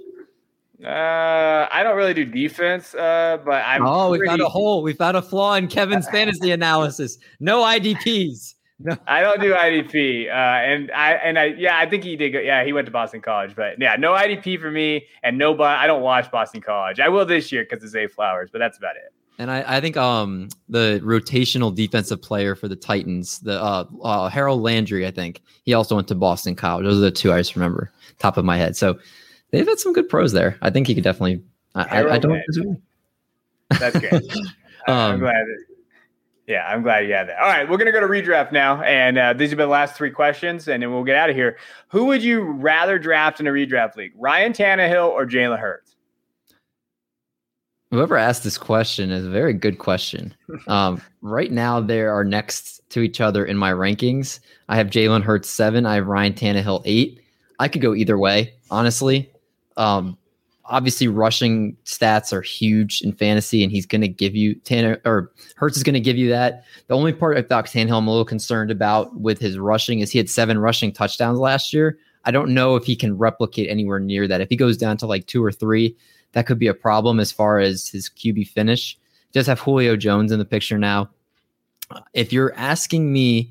[0.85, 3.87] Uh, I don't really do defense, uh, but I'm.
[3.87, 4.83] Oh, we found a hole.
[4.83, 7.19] We found a flaw in Kevin's fantasy analysis.
[7.39, 8.55] No IDPs.
[8.81, 8.97] No.
[9.07, 12.31] I don't do IDP, uh, and I and I yeah I think he did.
[12.31, 15.61] Go, yeah, he went to Boston College, but yeah, no IDP for me, and no.
[15.61, 17.01] I don't watch Boston College.
[17.01, 19.13] I will this year because it's A Flowers, but that's about it.
[19.41, 24.29] And I, I think um the rotational defensive player for the Titans, the uh, uh,
[24.29, 26.85] Harold Landry, I think he also went to Boston College.
[26.85, 28.77] Those are the two I just remember top of my head.
[28.77, 28.99] So
[29.51, 30.59] they've had some good pros there.
[30.63, 31.43] I think he could definitely.
[31.75, 32.43] I, I, don't.
[33.79, 34.13] That's good.
[34.89, 35.35] um, I'm glad.
[35.35, 35.65] That,
[36.49, 37.39] yeah, I'm glad you had that.
[37.39, 39.95] All right, we're gonna go to redraft now, and uh, these have been the last
[39.95, 41.59] three questions, and then we'll get out of here.
[41.89, 45.95] Who would you rather draft in a redraft league, Ryan Tannehill or Jalen Hurts?
[47.91, 50.35] Whoever asked this question is a very good question.
[50.67, 54.41] Um, right now, they are next to each other in my rankings.
[54.69, 55.87] I have Jalen Hurts seven.
[55.87, 57.21] I have Ryan Tannehill eight.
[57.59, 59.31] I could go either way, honestly.
[59.77, 60.19] Um,
[60.69, 65.33] obviously rushing stats are huge in fantasy, and he's going to give you Tanner or
[65.57, 66.65] Hurts is going to give you that.
[66.87, 70.11] The only part I thought Tannehill I'm a little concerned about with his rushing is
[70.11, 71.99] he had seven rushing touchdowns last year.
[72.25, 74.41] I don't know if he can replicate anywhere near that.
[74.41, 75.97] If he goes down to like two or three,
[76.33, 78.99] that could be a problem as far as his QB finish.
[79.33, 81.11] Does have Julio Jones in the picture now.
[82.13, 83.51] If you're asking me,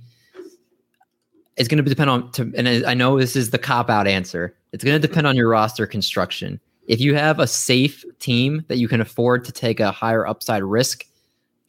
[1.56, 4.56] it's going to depend on, to, and I know this is the cop out answer.
[4.74, 6.60] It's going to depend on your roster construction.
[6.88, 10.64] If you have a safe team that you can afford to take a higher upside
[10.64, 11.06] risk,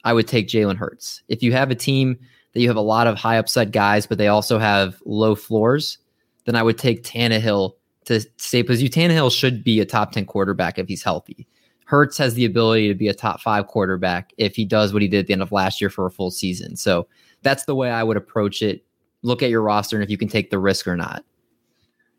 [0.04, 1.22] I would take Jalen Hurts.
[1.28, 2.18] If you have a team
[2.54, 5.98] that you have a lot of high upside guys, but they also have low floors,
[6.44, 7.72] then I would take Tannehill
[8.06, 11.46] to stay because you Tannehill should be a top 10 quarterback if he's healthy.
[11.84, 15.08] Hurts has the ability to be a top five quarterback if he does what he
[15.08, 16.76] did at the end of last year for a full season.
[16.76, 17.08] So
[17.42, 18.84] that's the way I would approach it.
[19.22, 21.24] Look at your roster and if you can take the risk or not.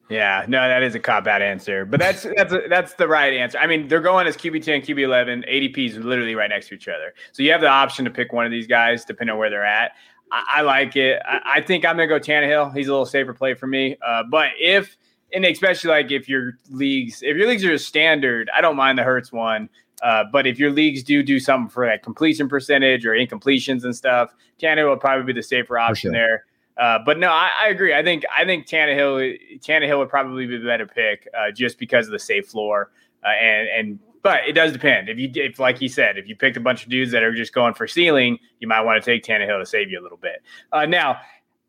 [0.09, 3.31] Yeah, no, that is a cop out answer, but that's that's a, that's the right
[3.31, 3.59] answer.
[3.59, 5.43] I mean, they're going as QB ten, QB eleven.
[5.47, 8.33] ADP is literally right next to each other, so you have the option to pick
[8.33, 9.91] one of these guys depending on where they're at.
[10.31, 11.21] I, I like it.
[11.23, 12.75] I, I, think I'm gonna go Tannehill.
[12.75, 13.97] He's a little safer play for me.
[14.05, 14.97] Uh, but if
[15.33, 19.03] and especially like if your leagues, if your leagues are standard, I don't mind the
[19.03, 19.69] Hurts one.
[20.01, 23.95] Uh, but if your leagues do do something for like completion percentage or incompletions and
[23.95, 26.13] stuff, Tannehill would probably be the safer option sure.
[26.13, 26.45] there.
[26.79, 27.93] Uh, but no, I, I, agree.
[27.93, 32.05] I think I think Tannehill Tannehill would probably be the better pick uh, just because
[32.05, 32.91] of the safe floor
[33.23, 35.09] uh, and and but it does depend.
[35.09, 37.33] If you if like he said, if you picked a bunch of dudes that are
[37.33, 40.17] just going for ceiling, you might want to take Tannehill to save you a little
[40.17, 40.41] bit.
[40.71, 41.19] Uh, now,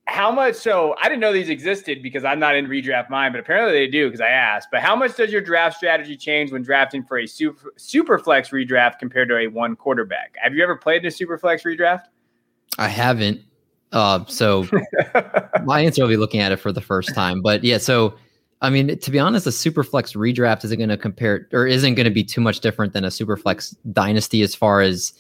[0.07, 0.57] how much?
[0.57, 3.87] So I didn't know these existed because I'm not in redraft mine, but apparently they
[3.87, 4.69] do because I asked.
[4.73, 8.51] But how much does your draft strategy change when drafting for a super super flex
[8.51, 10.37] redraft compared to a one quarterback?
[10.43, 12.05] Have you ever played in a super flex redraft?
[12.79, 13.43] I haven't.
[13.93, 14.67] Uh, so
[15.65, 17.43] my answer will be looking at it for the first time.
[17.43, 18.15] But yeah, so
[18.63, 22.05] I mean, to be honest, a superflex redraft isn't going to compare or isn't going
[22.05, 25.13] to be too much different than a superflex dynasty as far as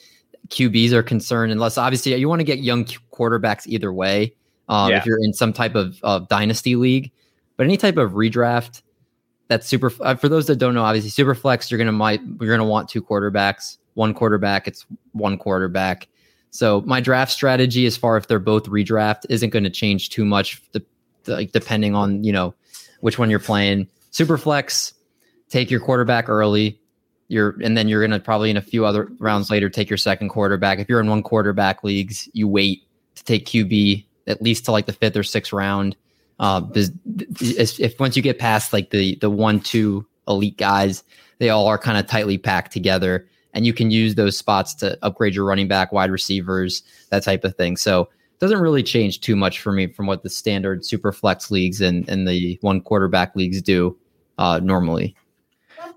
[0.48, 4.34] QBs are concerned, unless obviously you want to get young quarterbacks either way.
[4.68, 4.98] Um, yeah.
[4.98, 7.10] If you're in some type of, of dynasty league,
[7.56, 8.82] but any type of redraft
[9.48, 9.92] that's super.
[10.00, 13.02] Uh, for those that don't know, obviously superflex, you're gonna might you're gonna want two
[13.02, 13.78] quarterbacks.
[13.94, 16.06] One quarterback, it's one quarterback.
[16.51, 20.24] So my draft strategy, as far if they're both redraft, isn't going to change too
[20.24, 20.61] much.
[20.72, 20.84] The,
[21.24, 22.55] the, like depending on you know
[23.01, 23.88] which one you're playing.
[24.12, 24.92] Superflex,
[25.48, 26.80] take your quarterback early.
[27.28, 29.96] You're and then you're going to probably in a few other rounds later take your
[29.96, 30.80] second quarterback.
[30.80, 32.82] If you're in one quarterback leagues, you wait
[33.14, 35.96] to take QB at least to like the fifth or sixth round.
[36.40, 41.05] Uh, if, if once you get past like the the one two elite guys,
[41.38, 44.98] they all are kind of tightly packed together and you can use those spots to
[45.03, 47.76] upgrade your running back, wide receivers, that type of thing.
[47.76, 51.51] So it doesn't really change too much for me from what the standard super flex
[51.51, 53.96] leagues and, and the one quarterback leagues do
[54.38, 55.14] uh, normally.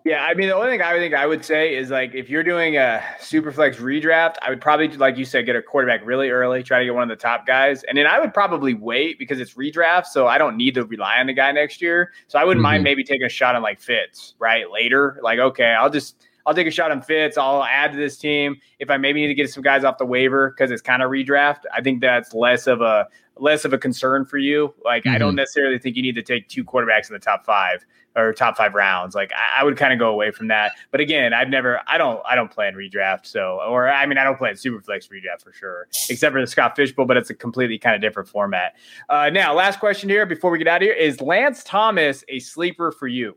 [0.05, 2.29] Yeah, I mean, the only thing I would think I would say is like if
[2.29, 6.05] you're doing a super flex redraft, I would probably, like you said, get a quarterback
[6.05, 8.73] really early, try to get one of the top guys, and then I would probably
[8.73, 12.11] wait because it's redraft, so I don't need to rely on the guy next year.
[12.27, 12.71] So I wouldn't mm-hmm.
[12.73, 15.19] mind maybe taking a shot on like Fitz right later.
[15.21, 17.37] Like, okay, I'll just I'll take a shot on Fitz.
[17.37, 20.05] I'll add to this team if I maybe need to get some guys off the
[20.05, 21.61] waiver because it's kind of redraft.
[21.73, 24.73] I think that's less of a less of a concern for you.
[24.83, 25.15] Like mm-hmm.
[25.15, 25.37] I don't mm-hmm.
[25.37, 27.85] necessarily think you need to take two quarterbacks in the top five
[28.15, 29.15] or top five rounds.
[29.15, 30.73] Like I, I would kind of go away from that.
[30.91, 33.25] But again, I've never, I don't, I don't play in redraft.
[33.25, 36.47] So, or I mean, I don't play in Superflex redraft for sure, except for the
[36.47, 38.75] Scott Fish Bowl, but it's a completely kind of different format.
[39.09, 42.39] Uh, now, last question here before we get out of here is Lance Thomas a
[42.39, 43.35] sleeper for you?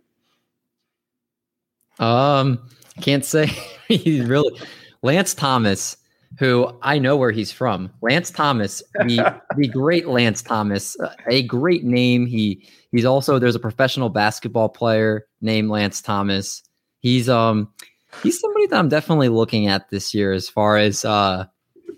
[1.98, 2.58] Um,
[3.00, 3.50] can't say
[3.88, 4.58] he's really
[5.02, 5.96] Lance Thomas
[6.38, 7.90] who I know where he's from.
[8.02, 12.26] Lance Thomas, the the great Lance Thomas, uh, a great name.
[12.26, 16.62] He he's also there's a professional basketball player named Lance Thomas.
[17.00, 17.68] He's um
[18.22, 21.46] he's somebody that I'm definitely looking at this year as far as uh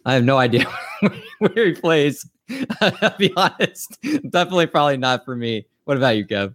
[0.05, 0.67] I have no idea
[1.39, 2.29] where he plays.
[2.81, 3.99] I'll be honest.
[4.03, 5.67] Definitely probably not for me.
[5.85, 6.55] What about you, Kev?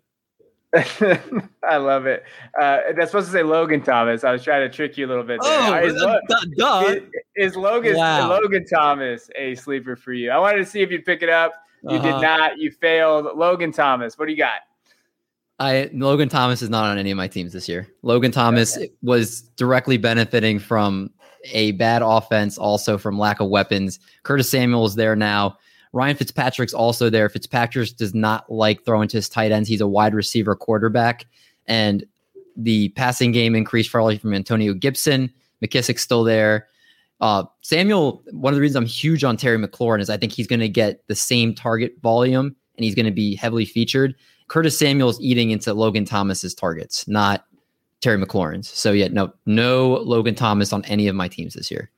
[1.63, 2.23] I love it.
[2.59, 4.23] Uh, that's supposed to say Logan Thomas.
[4.23, 5.39] I was trying to trick you a little bit.
[5.41, 5.51] There.
[5.51, 6.19] Oh, is, uh,
[6.57, 6.79] duh.
[6.87, 7.03] Is,
[7.35, 8.29] is Logan wow.
[8.29, 10.31] Logan Thomas a sleeper for you?
[10.31, 11.53] I wanted to see if you'd pick it up.
[11.83, 12.11] You uh-huh.
[12.11, 12.57] did not.
[12.57, 13.37] You failed.
[13.37, 14.17] Logan Thomas.
[14.17, 14.61] What do you got?
[15.59, 17.87] I Logan Thomas is not on any of my teams this year.
[18.01, 18.89] Logan Thomas okay.
[19.03, 21.11] was directly benefiting from
[21.51, 23.99] a bad offense, also from lack of weapons.
[24.23, 25.57] Curtis Samuel is there now.
[25.93, 27.29] Ryan Fitzpatrick's also there.
[27.29, 29.69] Fitzpatrick does not like throwing to his tight ends.
[29.69, 31.25] He's a wide receiver quarterback.
[31.67, 32.03] And
[32.57, 35.31] the passing game increased probably from Antonio Gibson.
[35.63, 36.67] McKissic's still there.
[37.21, 40.47] Uh, Samuel, one of the reasons I'm huge on Terry McLaurin is I think he's
[40.47, 44.15] going to get the same target volume and he's going to be heavily featured.
[44.47, 47.45] Curtis Samuel's eating into Logan Thomas's targets, not
[48.01, 48.67] Terry McLaurin's.
[48.67, 51.91] So yeah, no, no Logan Thomas on any of my teams this year.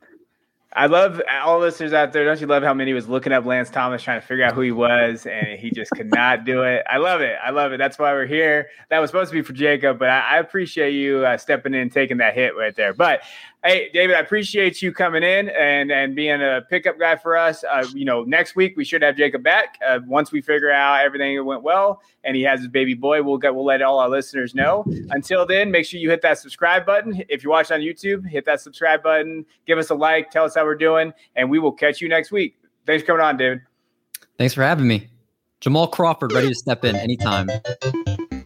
[0.77, 2.25] I love all listeners out there.
[2.25, 4.59] Don't you love how many was looking up Lance Thomas trying to figure out who
[4.59, 6.83] he was, and he just could not do it.
[6.89, 7.37] I love it.
[7.41, 7.77] I love it.
[7.77, 8.67] That's why we're here.
[8.89, 11.89] That was supposed to be for Jacob, but I, I appreciate you uh, stepping in,
[11.89, 12.93] taking that hit right there.
[12.93, 13.21] But
[13.65, 17.63] Hey, David, I appreciate you coming in and and being a pickup guy for us.
[17.63, 19.79] Uh, you know, next week we should have Jacob back.
[19.83, 23.39] Uh, once we figure out everything went well and he has his baby boy, we'll
[23.39, 24.85] get we'll let all our listeners know.
[25.09, 27.23] Until then, make sure you hit that subscribe button.
[27.27, 29.43] If you're watching on YouTube, hit that subscribe button.
[29.65, 30.29] Give us a like.
[30.29, 32.59] Tell us how we're doing, and we will catch you next week.
[32.85, 33.61] Thanks for coming on, David.
[34.37, 35.09] Thanks for having me.
[35.59, 37.49] Jamal Crawford ready to step in anytime.